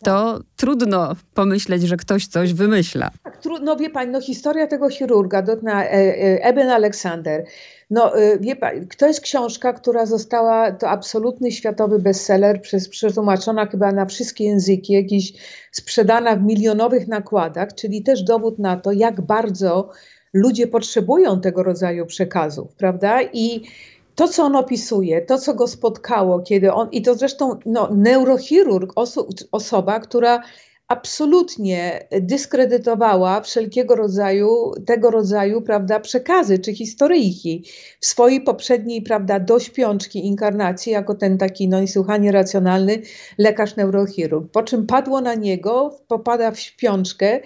[0.04, 3.12] to trudno pomyśleć, że ktoś coś wymyśla.
[3.24, 7.46] Tak, trudno, wie pani, no historia tego chirurga, Dotna, e, e, Eben Alexander,
[7.90, 13.66] no e, wie pani, to jest książka, która została, to absolutny światowy bestseller, przez, przetłumaczona
[13.66, 15.34] chyba na wszystkie języki, jakiś
[15.72, 19.90] sprzedana w milionowych nakładach, czyli też dowód na to, jak bardzo
[20.34, 23.22] ludzie potrzebują tego rodzaju przekazów, prawda?
[23.22, 23.62] I
[24.22, 28.92] to, co on opisuje, to, co go spotkało, kiedy on, i to zresztą no, neurochirurg,
[28.96, 30.42] oso, osoba, która
[30.88, 37.66] absolutnie dyskredytowała wszelkiego rodzaju, tego rodzaju, prawda, przekazy czy historyjki
[38.00, 43.02] w swojej poprzedniej, prawda, do śpiączki inkarnacji, jako ten taki, no niesłychanie racjonalny
[43.38, 44.52] lekarz neurochirurg.
[44.52, 47.40] Po czym padło na niego, popada w śpiączkę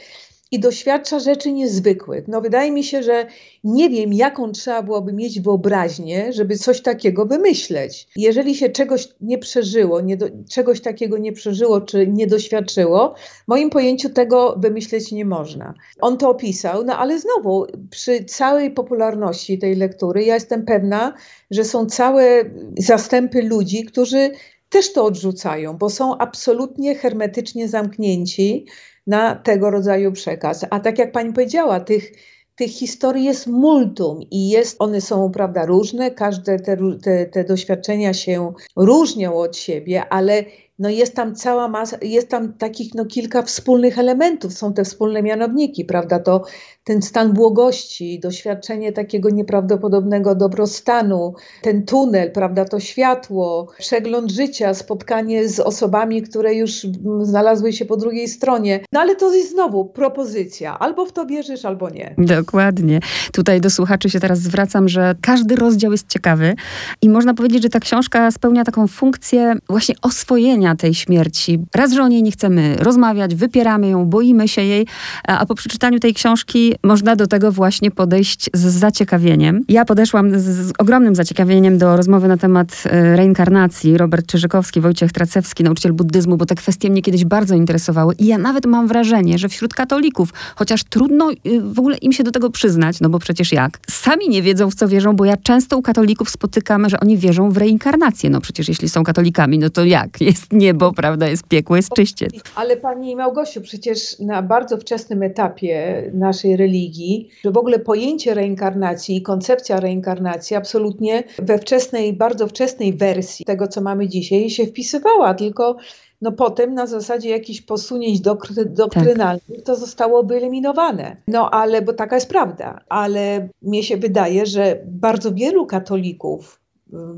[0.56, 2.28] i doświadcza rzeczy niezwykłych.
[2.28, 3.26] No wydaje mi się, że
[3.64, 8.08] nie wiem, jaką trzeba byłoby mieć wyobraźnię, żeby coś takiego wymyśleć.
[8.16, 13.16] Jeżeli się czegoś nie przeżyło, nie do, czegoś takiego nie przeżyło czy nie doświadczyło,
[13.48, 15.74] moim pojęciu tego wymyśleć nie można.
[16.02, 21.14] On to opisał, no ale znowu, przy całej popularności tej lektury, ja jestem pewna,
[21.52, 22.44] że są całe
[22.78, 24.32] zastępy ludzi, którzy
[24.70, 28.66] też to odrzucają, bo są absolutnie hermetycznie zamknięci
[29.08, 30.66] na tego rodzaju przekaz.
[30.70, 32.12] A tak jak pani powiedziała, tych,
[32.56, 38.14] tych historii jest multum i jest, one są prawda różne, każde te, te, te doświadczenia
[38.14, 40.44] się różnią od siebie, ale
[40.80, 45.24] no jest tam cała masa, jest tam takich no kilka wspólnych elementów, są te wspólne
[45.24, 46.44] mianowniki, prawda, to
[46.84, 55.50] ten stan błogości, doświadczenie takiego nieprawdopodobnego dobrostanu, ten tunel, prawda, to światło, przegląd życia, spotkanie
[55.50, 56.88] z osobami, które już
[57.22, 58.80] znalazły się po drugiej stronie.
[58.92, 62.16] No ale to jest znowu propozycja, albo w to wierzysz, albo nie.
[62.18, 63.00] Dokładnie.
[63.34, 66.56] Tutaj do słuchaczy się teraz zwracam, że każdy rozdział jest ciekawy
[67.02, 71.60] i można powiedzieć, że ta książka spełnia taką funkcję właśnie oswojenia tej śmierci.
[71.76, 74.88] Raz, że o niej nie chcemy rozmawiać, wypieramy ją, boimy się jej,
[75.24, 79.62] a po przeczytaniu tej książki można do tego właśnie podejść z zaciekawieniem.
[79.68, 83.98] Ja podeszłam z, z ogromnym zaciekawieniem do rozmowy na temat e, reinkarnacji.
[83.98, 88.16] Robert Czyżykowski, Wojciech Tracewski, nauczyciel buddyzmu, bo te kwestie mnie kiedyś bardzo interesowały.
[88.20, 92.24] I ja nawet mam wrażenie, że wśród katolików, chociaż trudno y, w ogóle im się
[92.24, 93.80] do tego przyznać, no bo przecież jak?
[93.90, 97.52] Sami nie wiedzą, w co wierzą, bo ja często u katolików spotykam, że oni wierzą
[97.52, 98.30] w reinkarnację.
[98.30, 100.22] No przecież jeśli są katolikami, no to jak?
[100.22, 101.28] Jest niebo, prawda?
[101.28, 102.34] Jest piekło, jest czyściec.
[102.56, 109.18] Ale pani Małgosiu, przecież na bardzo wczesnym etapie naszej religii, że w ogóle pojęcie reinkarnacji
[109.18, 115.34] i koncepcja reinkarnacji absolutnie we wczesnej, bardzo wczesnej wersji tego, co mamy dzisiaj, się wpisywała,
[115.34, 115.78] tylko
[116.22, 119.66] no potem na zasadzie jakichś posunięć doktry, doktrynalnych tak.
[119.66, 121.18] to zostało wyeliminowane.
[121.28, 126.65] No ale, bo taka jest prawda, ale mnie się wydaje, że bardzo wielu katolików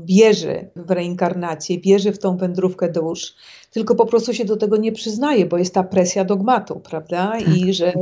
[0.04, 3.34] wierzy w reinkarnację, wierzy w tą wędrówkę dusz,
[3.70, 7.32] tylko po prostu się do tego nie przyznaje, bo jest ta presja dogmatu, prawda?
[7.32, 7.56] Tak.
[7.56, 7.92] I że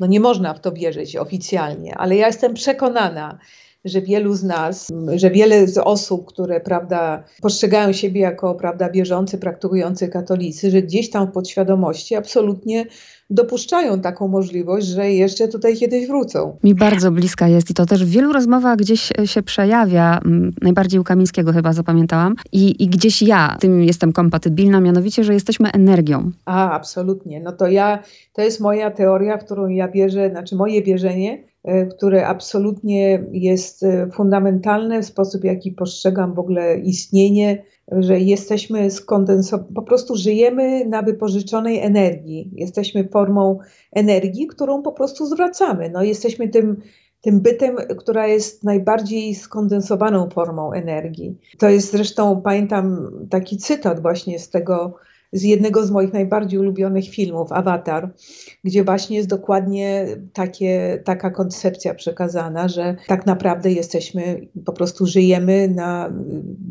[0.00, 1.94] no nie można w to wierzyć oficjalnie.
[1.98, 3.38] Ale ja jestem przekonana,
[3.84, 9.38] że wielu z nas, że wiele z osób, które prawda, postrzegają siebie jako prawda, wierzący,
[9.38, 12.86] praktykujący katolicy, że gdzieś tam w podświadomości absolutnie
[13.30, 16.56] dopuszczają taką możliwość, że jeszcze tutaj kiedyś wrócą.
[16.64, 20.20] Mi bardzo bliska jest i to też w wielu rozmowach gdzieś się przejawia,
[20.62, 25.72] najbardziej u Kamińskiego chyba zapamiętałam, i, i gdzieś ja tym jestem kompatybilna, mianowicie, że jesteśmy
[25.72, 26.30] energią.
[26.44, 27.40] A, absolutnie.
[27.40, 31.49] No to ja, to jest moja teoria, w którą ja wierzę, znaczy moje wierzenie, e,
[31.96, 39.74] które absolutnie jest e, fundamentalne w sposób, jaki postrzegam w ogóle istnienie że jesteśmy skondensowani,
[39.74, 42.50] po prostu żyjemy na wypożyczonej energii.
[42.52, 43.58] Jesteśmy formą
[43.92, 45.90] energii, którą po prostu zwracamy.
[45.90, 46.76] No, jesteśmy tym,
[47.20, 51.38] tym bytem, która jest najbardziej skondensowaną formą energii.
[51.58, 54.94] To jest zresztą, pamiętam taki cytat właśnie z tego
[55.32, 58.14] z jednego z moich najbardziej ulubionych filmów, Avatar,
[58.64, 65.68] gdzie właśnie jest dokładnie takie, taka koncepcja przekazana, że tak naprawdę jesteśmy, po prostu żyjemy,
[65.68, 66.12] na,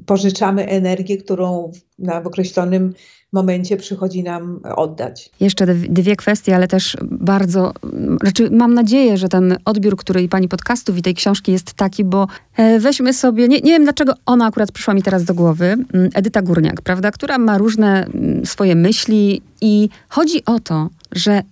[0.06, 2.94] pożyczamy energię, którą na, w określonym
[3.34, 5.30] momencie przychodzi nam oddać.
[5.40, 7.74] Jeszcze dwie kwestie, ale też bardzo,
[8.22, 12.04] znaczy mam nadzieję, że ten odbiór, który i pani podcastów i tej książki jest taki,
[12.04, 15.66] bo e, weźmy sobie, nie, nie wiem dlaczego ona akurat przyszła mi teraz do głowy,
[15.66, 21.44] mm, Edyta Górniak, prawda, która ma różne mm, swoje myśli i chodzi o to, że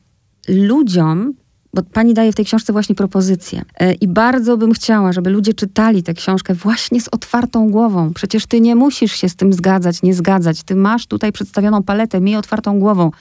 [0.47, 1.33] ludziom
[1.73, 3.61] bo pani daje w tej książce właśnie propozycje.
[3.79, 8.13] E, I bardzo bym chciała, żeby ludzie czytali tę książkę właśnie z otwartą głową.
[8.13, 10.63] Przecież ty nie musisz się z tym zgadzać, nie zgadzać.
[10.63, 13.11] Ty masz tutaj przedstawioną paletę, miej otwartą głową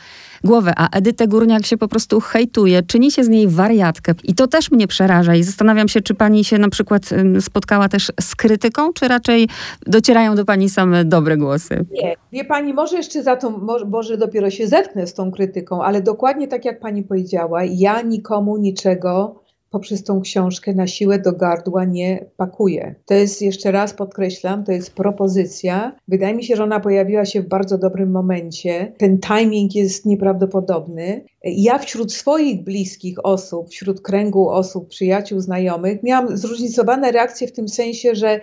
[0.44, 4.12] głowę, a Edytę Górniak się po prostu hejtuje, czyni się z niej wariatkę.
[4.24, 7.02] I to też mnie przeraża i zastanawiam się, czy pani się na przykład
[7.40, 9.48] spotkała też z krytyką, czy raczej
[9.86, 11.84] docierają do pani same dobre głosy?
[11.90, 13.50] Nie, wie pani, może jeszcze za to,
[13.90, 18.56] może dopiero się zetknę z tą krytyką, ale dokładnie tak jak pani powiedziała, ja nikomu
[18.56, 22.94] niczego poprzez tą książkę na siłę do gardła nie pakuje.
[23.06, 25.96] To jest, jeszcze raz podkreślam, to jest propozycja.
[26.08, 28.92] Wydaje mi się, że ona pojawiła się w bardzo dobrym momencie.
[28.98, 31.24] Ten timing jest nieprawdopodobny.
[31.44, 37.68] Ja wśród swoich bliskich osób, wśród kręgu osób, przyjaciół, znajomych, miałam zróżnicowane reakcje w tym
[37.68, 38.40] sensie, że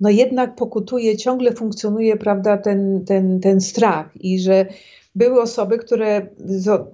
[0.00, 4.66] no jednak pokutuje, ciągle funkcjonuje, prawda, ten, ten, ten strach i że
[5.14, 6.26] były osoby, które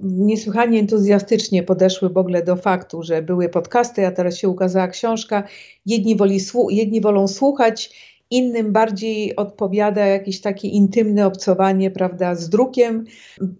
[0.02, 5.42] niesłychanie entuzjastycznie podeszły w ogóle do faktu, że były podcasty, a teraz się ukazała książka.
[5.86, 6.38] Jedni, woli,
[6.70, 7.90] jedni wolą słuchać,
[8.30, 13.04] innym bardziej odpowiada jakieś takie intymne obcowanie, prawda, z drukiem.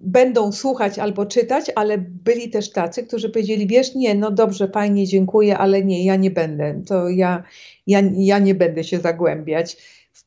[0.00, 5.06] Będą słuchać albo czytać, ale byli też tacy, którzy powiedzieli, wiesz, nie, no dobrze, fajnie,
[5.06, 7.42] dziękuję, ale nie, ja nie będę, to ja,
[7.86, 9.76] ja, ja nie będę się zagłębiać.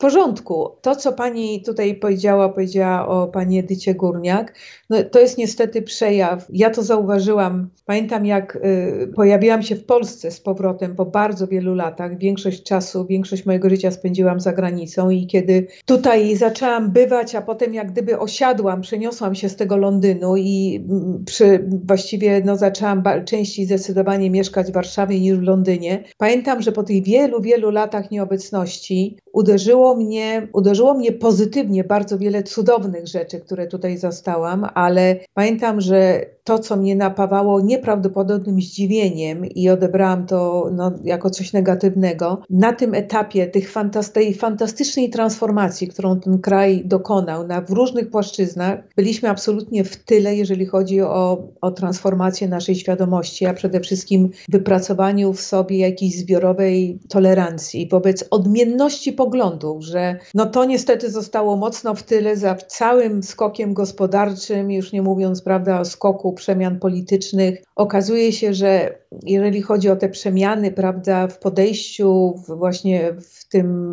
[0.02, 0.70] Porządku.
[0.82, 4.54] To, co pani tutaj powiedziała, powiedziała o pani Edycie Górniak,
[4.90, 6.48] no, to jest niestety przejaw.
[6.50, 7.70] Ja to zauważyłam.
[7.86, 12.18] Pamiętam, jak y, pojawiłam się w Polsce z powrotem po bardzo wielu latach.
[12.18, 17.74] Większość czasu, większość mojego życia spędziłam za granicą i kiedy tutaj zaczęłam bywać, a potem
[17.74, 23.66] jak gdyby osiadłam, przeniosłam się z tego Londynu i mm, przy, właściwie no, zaczęłam częściej
[23.66, 26.04] zdecydowanie mieszkać w Warszawie niż w Londynie.
[26.18, 32.44] Pamiętam, że po tych wielu, wielu latach nieobecności uderzyło mnie, uderzyło mnie pozytywnie bardzo wiele
[32.44, 39.70] cudownych rzeczy, które tutaj zastałam, ale pamiętam, że to, co mnie napawało nieprawdopodobnym zdziwieniem i
[39.70, 46.20] odebrałam to no, jako coś negatywnego, na tym etapie tych fantast tej fantastycznej transformacji, którą
[46.20, 51.72] ten kraj dokonał na, w różnych płaszczyznach, byliśmy absolutnie w tyle, jeżeli chodzi o, o
[51.72, 59.84] transformację naszej świadomości, a przede wszystkim wypracowaniu w sobie jakiejś zbiorowej tolerancji wobec odmienności poglądów,
[59.84, 65.42] że no to niestety zostało mocno w tyle za całym skokiem gospodarczym, już nie mówiąc
[65.42, 67.64] prawda o skoku przemian politycznych.
[67.76, 73.92] Okazuje się, że jeżeli chodzi o te przemiany, prawda, w podejściu, w właśnie w tym,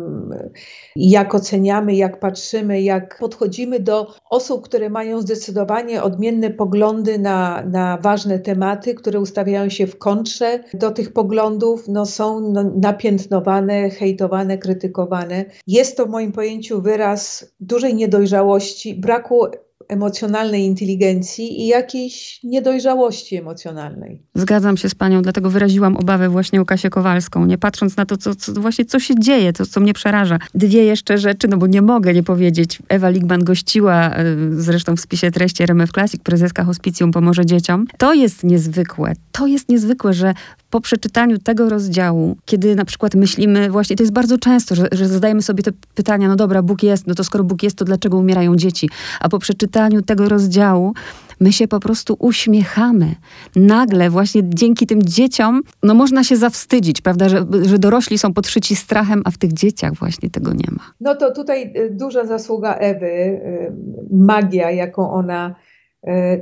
[0.95, 7.97] jak oceniamy, jak patrzymy, jak podchodzimy do osób, które mają zdecydowanie odmienne poglądy na, na
[7.97, 14.57] ważne tematy, które ustawiają się w kontrze do tych poglądów, no, są no, napiętnowane, hejtowane,
[14.57, 15.45] krytykowane.
[15.67, 19.45] Jest to w moim pojęciu wyraz dużej niedojrzałości, braku
[19.89, 24.23] emocjonalnej inteligencji i jakiejś niedojrzałości emocjonalnej.
[24.35, 28.17] Zgadzam się z panią, dlatego wyraziłam obawę właśnie o Kasię Kowalską, nie patrząc na to,
[28.17, 30.39] co, co właśnie co się dzieje, to co mnie przeraża.
[30.55, 32.79] Dwie jeszcze rzeczy, no bo nie mogę nie powiedzieć.
[32.89, 37.85] Ewa Ligman gościła e, zresztą w spisie treści RMF Classic, prezeska Hospicjum Pomoże Dzieciom.
[37.97, 39.13] To jest niezwykłe.
[39.31, 40.33] To jest niezwykłe, że
[40.69, 45.07] po przeczytaniu tego rozdziału, kiedy na przykład myślimy, właśnie to jest bardzo często, że, że
[45.07, 48.17] zadajemy sobie te pytania, no dobra, Bóg jest, no to skoro Bóg jest, to dlaczego
[48.17, 48.89] umierają dzieci?
[49.19, 50.93] A po przeczytaniu tego rozdziału,
[51.39, 53.15] my się po prostu uśmiechamy.
[53.55, 58.75] Nagle właśnie dzięki tym dzieciom, no można się zawstydzić, prawda, że, że dorośli są podszyci
[58.75, 60.93] strachem, a w tych dzieciach właśnie tego nie ma.
[61.01, 63.71] No to tutaj y, duża zasługa Ewy, y,
[64.11, 65.55] magia, jaką ona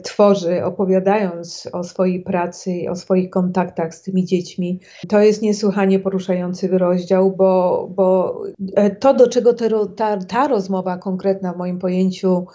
[0.03, 4.79] tworzy, opowiadając o swojej pracy, o swoich kontaktach z tymi dziećmi.
[5.09, 8.37] To jest niesłychanie poruszający rozdział, bo, bo
[8.75, 9.53] e, to, do czego
[9.95, 12.45] ta, ta rozmowa konkretna w moim pojęciu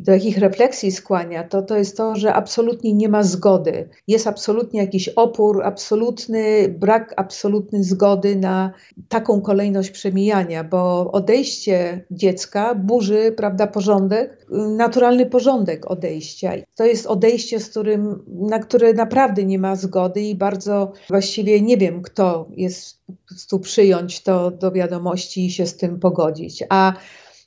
[0.00, 3.88] do jakich refleksji skłania, to, to jest to, że absolutnie nie ma zgody.
[4.08, 8.72] Jest absolutnie jakiś opór, absolutny brak absolutny zgody na
[9.08, 16.52] taką kolejność przemijania, bo odejście dziecka burzy, prawda, porządek, naturalny porządek odejścia.
[16.74, 21.76] To jest odejście, z którym, na które naprawdę nie ma zgody i bardzo właściwie nie
[21.76, 26.64] wiem, kto jest prostu przyjąć to do wiadomości i się z tym pogodzić.
[26.68, 26.92] A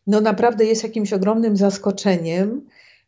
[0.08, 2.62] no naprawdę jest jakimś ogromnym zaskoczeniem,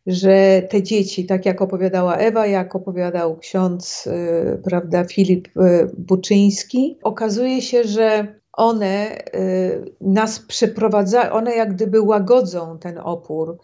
[0.06, 6.98] że te dzieci, tak jak opowiadała Ewa, jak opowiadał ksiądz, y, prawda, Filip y, Buczyński,
[7.02, 13.58] okazuje się, że one y, nas przeprowadzają, one jak gdyby łagodzą ten opór,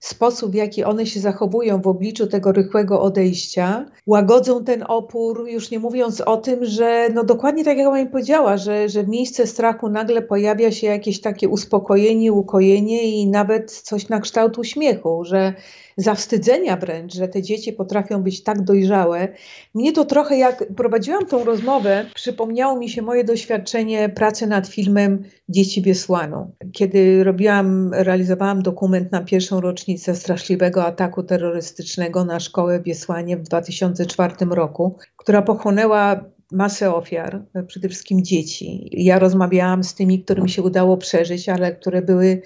[0.00, 5.70] sposób, w jaki one się zachowują w obliczu tego rychłego odejścia, łagodzą ten opór, już
[5.70, 9.46] nie mówiąc o tym, że no dokładnie tak jak pani powiedziała, że, że w miejsce
[9.46, 15.54] strachu nagle pojawia się jakieś takie uspokojenie, ukojenie i nawet coś na kształt uśmiechu, że
[15.96, 19.28] zawstydzenia wręcz, że te dzieci potrafią być tak dojrzałe.
[19.74, 25.24] Mnie to trochę jak prowadziłam tą rozmowę, przypomniało mi się moje doświadczenie pracy nad filmem
[25.48, 26.50] Dzieci Biesłanu.
[26.72, 34.34] Kiedy robiłam, realizowałam dokument na pierwszą rocznicę straszliwego ataku terrorystycznego na szkołę Biesłanie w 2004
[34.50, 38.88] roku, która pochłonęła masę ofiar, przede wszystkim dzieci.
[38.92, 42.42] Ja rozmawiałam z tymi, którym się udało przeżyć, ale które były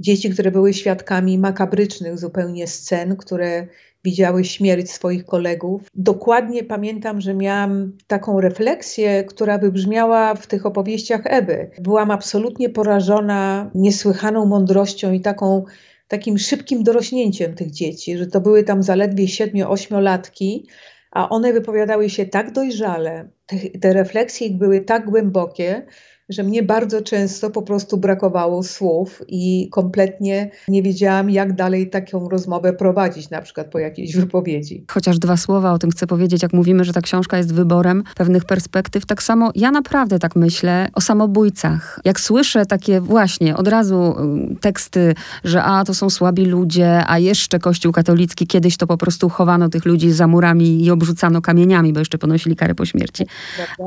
[0.00, 3.66] dzieci, które były świadkami makabrycznych zupełnie scen, które
[4.04, 5.82] widziały śmierć swoich kolegów.
[5.94, 11.70] Dokładnie pamiętam, że miałam taką refleksję, która wybrzmiała w tych opowieściach Ewy.
[11.80, 15.64] Byłam absolutnie porażona niesłychaną mądrością i taką,
[16.08, 20.62] takim szybkim dorośnięciem tych dzieci, że to były tam zaledwie 7-8-latki,
[21.10, 25.86] a one wypowiadały się tak dojrzale, te, te refleksje ich były tak głębokie,
[26.30, 32.28] że mnie bardzo często po prostu brakowało słów i kompletnie nie wiedziałam, jak dalej taką
[32.28, 34.84] rozmowę prowadzić, na przykład po jakiejś wypowiedzi.
[34.90, 38.44] Chociaż dwa słowa o tym chcę powiedzieć, jak mówimy, że ta książka jest wyborem pewnych
[38.44, 42.00] perspektyw, tak samo ja naprawdę tak myślę o samobójcach.
[42.04, 44.14] Jak słyszę takie właśnie od razu
[44.52, 45.14] y, teksty,
[45.44, 49.68] że a to są słabi ludzie, a jeszcze Kościół katolicki kiedyś to po prostu chowano
[49.68, 53.26] tych ludzi za murami i obrzucano kamieniami, bo jeszcze ponosili karę po śmierci.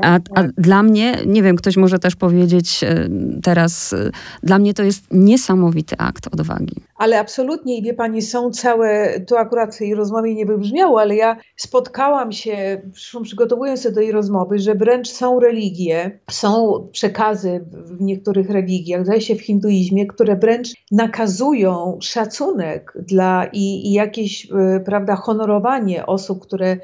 [0.02, 3.08] A, a dla mnie, nie wiem, ktoś może też powiedzieć, powiedzieć e,
[3.42, 4.10] teraz, e,
[4.42, 6.74] dla mnie to jest niesamowity akt odwagi.
[6.96, 11.16] Ale absolutnie i wie pani, są całe, to akurat w tej rozmowie nie wybrzmiało, ale
[11.16, 12.82] ja spotkałam się,
[13.22, 19.20] przygotowując się do tej rozmowy, że wręcz są religie, są przekazy w niektórych religiach, zdaje
[19.20, 26.42] się w hinduizmie, które wręcz nakazują szacunek dla i, i jakieś, e, prawda, honorowanie osób,
[26.42, 26.76] które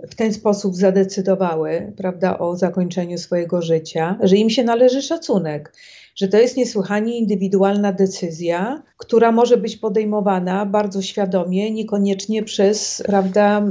[0.00, 5.72] w ten sposób zadecydowały prawda, o zakończeniu swojego życia, że im się należy szacunek,
[6.16, 13.62] że to jest niesłychanie indywidualna decyzja, która może być podejmowana bardzo świadomie, niekoniecznie przez prawda,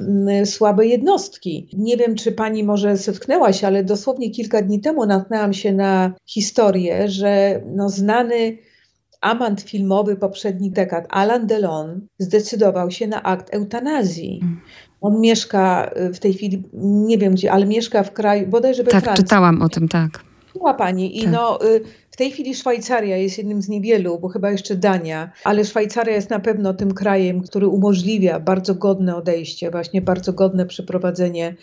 [0.45, 1.69] słabe jednostki.
[1.73, 6.13] Nie wiem, czy pani może zetknęła się, ale dosłownie kilka dni temu natknęłam się na
[6.26, 8.57] historię, że no, znany
[9.21, 14.41] amant filmowy poprzednich dekad, Alan Delon, zdecydował się na akt eutanazji.
[15.02, 18.91] On mieszka y, w tej chwili, nie wiem gdzie, ale mieszka w kraju, bodajże we
[18.91, 19.24] Tak, Francji.
[19.24, 20.20] czytałam o tym, tak.
[20.54, 21.32] Była pani i tak.
[21.32, 21.82] no, y,
[22.12, 26.30] w tej chwili Szwajcaria jest jednym z niewielu, bo chyba jeszcze Dania, ale Szwajcaria jest
[26.30, 31.56] na pewno tym krajem, który umożliwia bardzo godne odejście, właśnie bardzo godne przeprowadzenie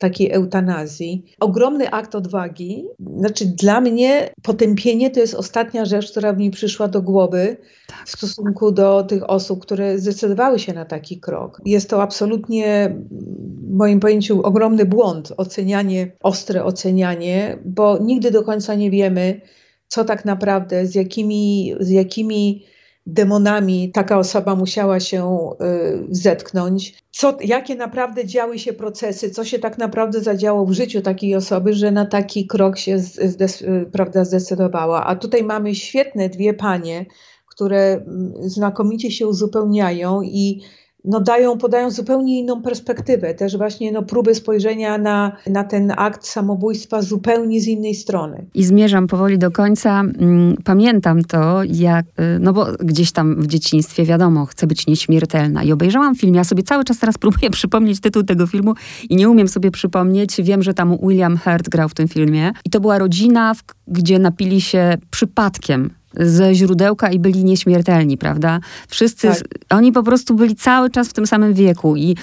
[0.00, 1.24] takiej eutanazji.
[1.40, 2.88] Ogromny akt odwagi.
[3.16, 8.08] Znaczy, dla mnie potępienie to jest ostatnia rzecz, która mi przyszła do głowy tak.
[8.08, 11.60] w stosunku do tych osób, które zdecydowały się na taki krok.
[11.64, 18.74] Jest to absolutnie, w moim pojęciu, ogromny błąd, ocenianie, ostre ocenianie, bo nigdy do końca
[18.74, 19.40] nie wiemy,
[19.88, 22.64] co tak naprawdę, z jakimi, z jakimi
[23.06, 29.58] demonami taka osoba musiała się y, zetknąć, co, jakie naprawdę działy się procesy, co się
[29.58, 34.24] tak naprawdę zadziało w życiu takiej osoby, że na taki krok się zdes, y, prawda,
[34.24, 35.06] zdecydowała.
[35.06, 37.06] A tutaj mamy świetne dwie panie,
[37.46, 40.60] które mm, znakomicie się uzupełniają i
[41.04, 46.26] no dają, podają zupełnie inną perspektywę, też właśnie no, próby spojrzenia na, na ten akt
[46.26, 48.44] samobójstwa zupełnie z innej strony.
[48.54, 50.00] I zmierzam powoli do końca.
[50.00, 55.62] Mm, pamiętam to, jak, y, no bo gdzieś tam w dzieciństwie wiadomo, chcę być nieśmiertelna.
[55.62, 58.74] I obejrzałam film, ja sobie cały czas teraz próbuję przypomnieć tytuł tego filmu
[59.10, 60.42] i nie umiem sobie przypomnieć.
[60.42, 62.52] Wiem, że tam William Hurt grał w tym filmie.
[62.64, 63.52] I to była rodzina,
[63.88, 68.60] gdzie napili się przypadkiem ze źródełka i byli nieśmiertelni, prawda?
[68.88, 69.38] Wszyscy, tak.
[69.70, 72.16] oni po prostu byli cały czas w tym samym wieku i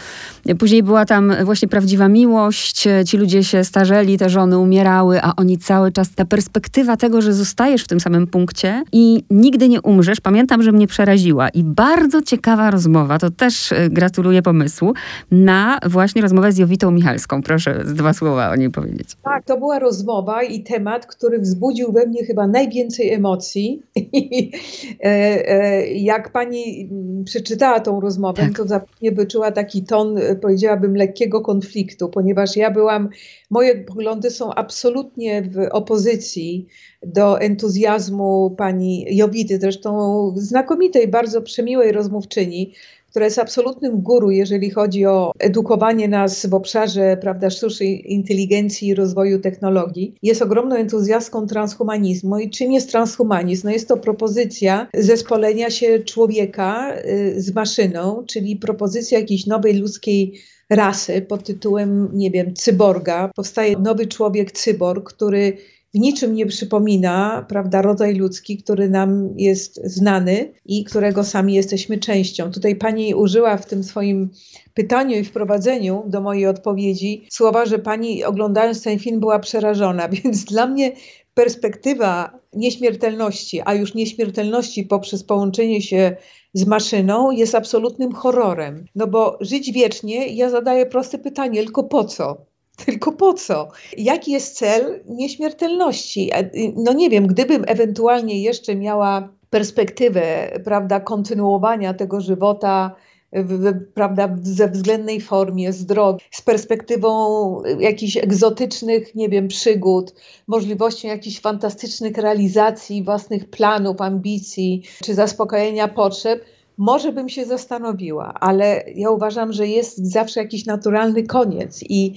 [0.60, 5.58] później była tam właśnie prawdziwa miłość, ci ludzie się starzeli, te żony umierały, a oni
[5.58, 10.22] cały czas, ta perspektywa tego, że zostajesz w tym samym punkcie i nigdy nie umrzesz,
[10.22, 14.94] pamiętam, że mnie przeraziła i bardzo ciekawa rozmowa, to też e, gratuluję pomysłu,
[15.32, 17.42] na właśnie rozmowę z Jowitą Michalską.
[17.42, 19.10] Proszę z dwa słowa o niej powiedzieć.
[19.24, 24.52] Tak, to była rozmowa i temat, który wzbudził we mnie chyba najwięcej emocji, i
[25.04, 25.08] e,
[25.50, 26.90] e, jak pani
[27.26, 28.58] przeczytała tą rozmowę, tak.
[28.58, 33.10] to zapewne wyczuła taki ton, powiedziałabym, lekkiego konfliktu, ponieważ ja byłam,
[33.50, 36.68] moje poglądy są absolutnie w opozycji
[37.04, 42.74] do entuzjazmu pani Jowity, zresztą znakomitej, bardzo przemiłej rozmówczyni,
[43.18, 48.96] która jest absolutnym guru, jeżeli chodzi o edukowanie nas w obszarze prawda, sztucznej inteligencji i
[48.96, 50.16] rozwoju technologii.
[50.24, 52.40] Jest ogromną entuzjastką transhumanizmu.
[52.40, 53.68] I czym jest transhumanizm?
[53.68, 60.34] No jest to propozycja zespolenia się człowieka y, z maszyną, czyli propozycja jakiejś nowej ludzkiej
[60.70, 63.32] rasy pod tytułem, nie wiem, cyborga.
[63.36, 65.58] Powstaje nowy człowiek cyborg, który
[65.94, 71.98] w niczym nie przypomina, prawda, rodzaj ludzki, który nam jest znany i którego sami jesteśmy
[71.98, 72.52] częścią.
[72.52, 74.30] Tutaj pani użyła w tym swoim
[74.74, 80.46] pytaniu i wprowadzeniu do mojej odpowiedzi słowa, że pani oglądając ten film była przerażona, więc
[80.46, 80.92] dla mnie
[81.34, 86.16] perspektywa nieśmiertelności, a już nieśmiertelności poprzez połączenie się
[86.54, 88.86] z maszyną jest absolutnym horrorem.
[88.96, 92.46] No bo żyć wiecznie, ja zadaję proste pytanie, tylko po co?
[92.86, 93.68] Tylko po co?
[93.98, 96.32] Jaki jest cel nieśmiertelności?
[96.76, 102.96] No nie wiem, gdybym ewentualnie jeszcze miała perspektywę, prawda, kontynuowania tego żywota,
[103.34, 110.14] w, prawda, ze względnej formie, zdrowi, z perspektywą jakichś egzotycznych, nie wiem, przygód,
[110.48, 116.46] możliwością jakichś fantastycznych realizacji własnych planów, ambicji czy zaspokojenia potrzeb,
[116.78, 121.80] może bym się zastanowiła, ale ja uważam, że jest zawsze jakiś naturalny koniec.
[121.90, 122.14] I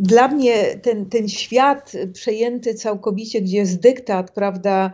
[0.00, 4.92] dla mnie ten, ten świat przejęty całkowicie, gdzie jest dyktat, prawda,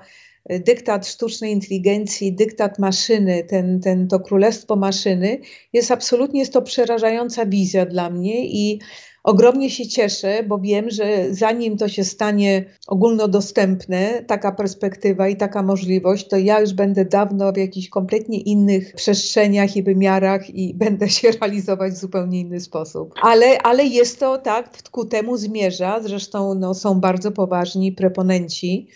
[0.50, 5.38] dyktat sztucznej inteligencji, dyktat maszyny, ten, ten, to królestwo maszyny,
[5.72, 8.78] jest absolutnie jest to przerażająca wizja dla mnie i
[9.22, 15.62] ogromnie się cieszę, bo wiem, że zanim to się stanie ogólnodostępne, taka perspektywa i taka
[15.62, 21.08] możliwość, to ja już będę dawno w jakichś kompletnie innych przestrzeniach i wymiarach i będę
[21.08, 23.14] się realizować w zupełnie inny sposób.
[23.22, 28.88] Ale, ale jest to tak, ku temu zmierza, zresztą no, są bardzo poważni preponenci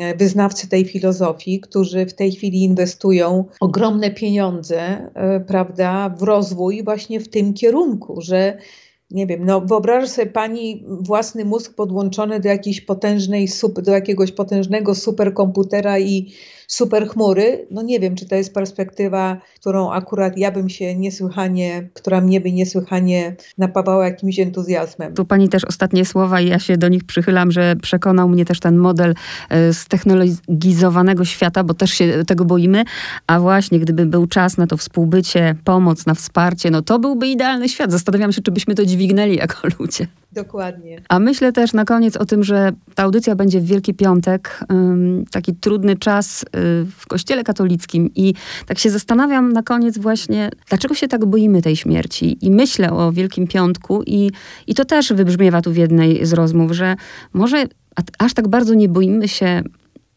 [0.00, 4.80] E, wyznawcy tej filozofii, którzy w tej chwili inwestują ogromne pieniądze,
[5.14, 8.58] e, prawda, w rozwój właśnie w tym kierunku, że
[9.12, 13.48] nie wiem, no wyobraża sobie pani własny mózg podłączony do jakiejś potężnej,
[13.82, 16.32] do jakiegoś potężnego superkomputera i
[16.72, 17.66] superchmury.
[17.70, 22.40] No nie wiem, czy to jest perspektywa, którą akurat ja bym się niesłychanie, która mnie
[22.40, 25.14] by niesłychanie napawała jakimś entuzjazmem.
[25.14, 28.60] Tu pani też ostatnie słowa i ja się do nich przychylam, że przekonał mnie też
[28.60, 29.14] ten model
[29.72, 32.84] ztechnologizowanego e, świata, bo też się tego boimy,
[33.26, 37.68] a właśnie gdyby był czas na to współbycie, pomoc, na wsparcie, no to byłby idealny
[37.68, 37.92] świat.
[37.92, 40.06] Zastanawiam się, czy byśmy to dźwignęli jako ludzie.
[40.32, 41.00] Dokładnie.
[41.08, 44.60] A myślę też na koniec o tym, że ta audycja będzie w Wielki Piątek,
[45.30, 46.46] taki trudny czas y,
[46.98, 48.34] w Kościele katolickim i
[48.66, 52.46] tak się zastanawiam na koniec właśnie, dlaczego się tak boimy tej śmierci?
[52.46, 54.30] I myślę o Wielkim Piątku i,
[54.66, 56.96] i to też wybrzmiewa tu w jednej z rozmów, że
[57.32, 57.66] może
[58.18, 59.62] aż tak bardzo nie boimy się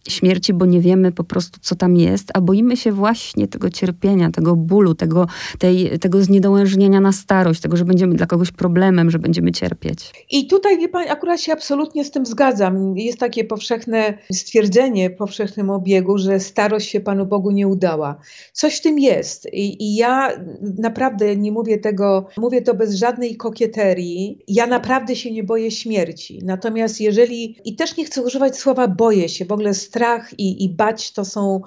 [0.08, 4.32] śmierci, bo nie wiemy po prostu, co tam jest, a boimy się właśnie tego cierpienia,
[4.32, 5.28] tego bólu, tego,
[5.60, 10.26] tej, tego zniedołężnienia na starość, tego, że będziemy dla kogoś problemem, że będziemy cierpieć.
[10.32, 12.98] I tutaj, wie pani, akurat się absolutnie z tym zgadzam.
[12.98, 18.20] Jest takie powszechne stwierdzenie w powszechnym obiegu, że starość się Panu Bogu nie udała.
[18.54, 19.54] Coś w tym jest.
[19.54, 20.30] I, I ja
[20.78, 24.40] naprawdę nie mówię tego, mówię to bez żadnej kokieterii.
[24.48, 26.40] Ja naprawdę się nie boję śmierci.
[26.44, 30.70] Natomiast jeżeli, i też nie chcę używać słowa boję się, w ogóle strach i, i
[30.70, 31.62] bać to są,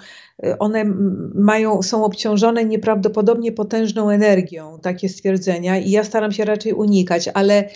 [0.45, 0.85] y, one
[1.35, 7.68] mają, są obciążone nieprawdopodobnie potężną energią, takie stwierdzenia, i ja staram się raczej unikać, ale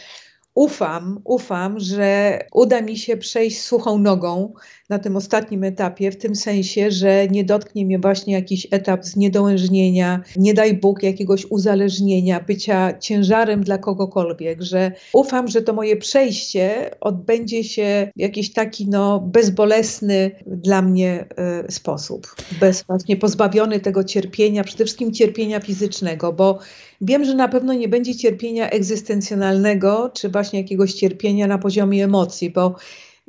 [0.54, 4.52] ufam, ufam, że uda mi się przejść suchą nogą
[4.90, 10.22] na tym ostatnim etapie, w tym sensie, że nie dotknie mnie właśnie jakiś etap zniedołężnienia,
[10.36, 16.90] nie daj Bóg jakiegoś uzależnienia, bycia ciężarem dla kogokolwiek, że ufam, że to moje przejście
[17.00, 21.24] odbędzie się w jakiś taki no, bezbolesny dla mnie
[21.68, 26.58] y, sposób, bez właśnie pozbawiony tego cierpienia, przede wszystkim cierpienia fizycznego, bo
[27.04, 32.50] Wiem, że na pewno nie będzie cierpienia egzystencjonalnego, czy właśnie jakiegoś cierpienia na poziomie emocji,
[32.50, 32.76] bo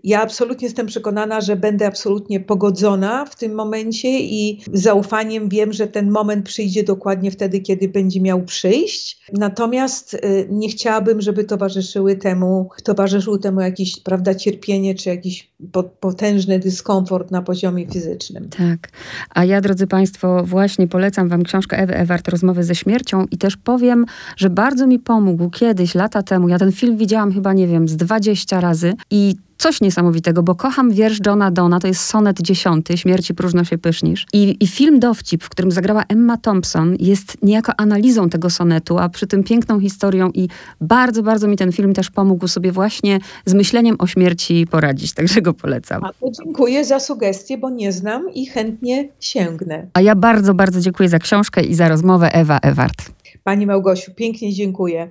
[0.04, 5.88] ja absolutnie jestem przekonana, że będę absolutnie pogodzona w tym momencie i zaufaniem wiem, że
[5.88, 9.22] ten moment przyjdzie dokładnie wtedy, kiedy będzie miał przyjść.
[9.34, 15.54] Natomiast y, nie chciałabym, żeby towarzyszyły temu, towarzyszył temu jakieś, prawda, cierpienie czy jakiś
[16.00, 18.50] potężny dyskomfort na poziomie fizycznym.
[18.50, 18.90] Tak.
[19.30, 23.58] A ja, drodzy Państwo, właśnie polecam Wam książkę Ewy Ewart, Rozmowy ze śmiercią i też
[23.58, 24.06] powiem,
[24.38, 26.50] że bardzo mi pomógł kiedyś, lata temu.
[26.50, 30.92] Ja ten film widziałam chyba, nie wiem, z 20 razy i coś niesamowitego, bo kocham
[30.92, 34.26] wiersz Johna Dona, to jest sonet dziesiąty, Śmierci próżno się pysznisz.
[34.34, 39.10] I, I film Dowcip, w którym zagrała Emma Thompson, jest niejako analizą tego sonetu, a
[39.10, 40.48] przy tym piękną historią i
[40.82, 45.42] bardzo, bardzo mi ten film też pomógł sobie właśnie z myśleniem o śmierci poradzić, także
[45.42, 46.04] go polecam.
[46.04, 49.88] A to dziękuję za sugestie, bo nie znam i chętnie sięgnę.
[49.94, 53.12] A ja bardzo, bardzo dziękuję za książkę i za rozmowę Ewa Ewart.
[53.44, 55.10] Pani Małgosiu, pięknie dziękuję.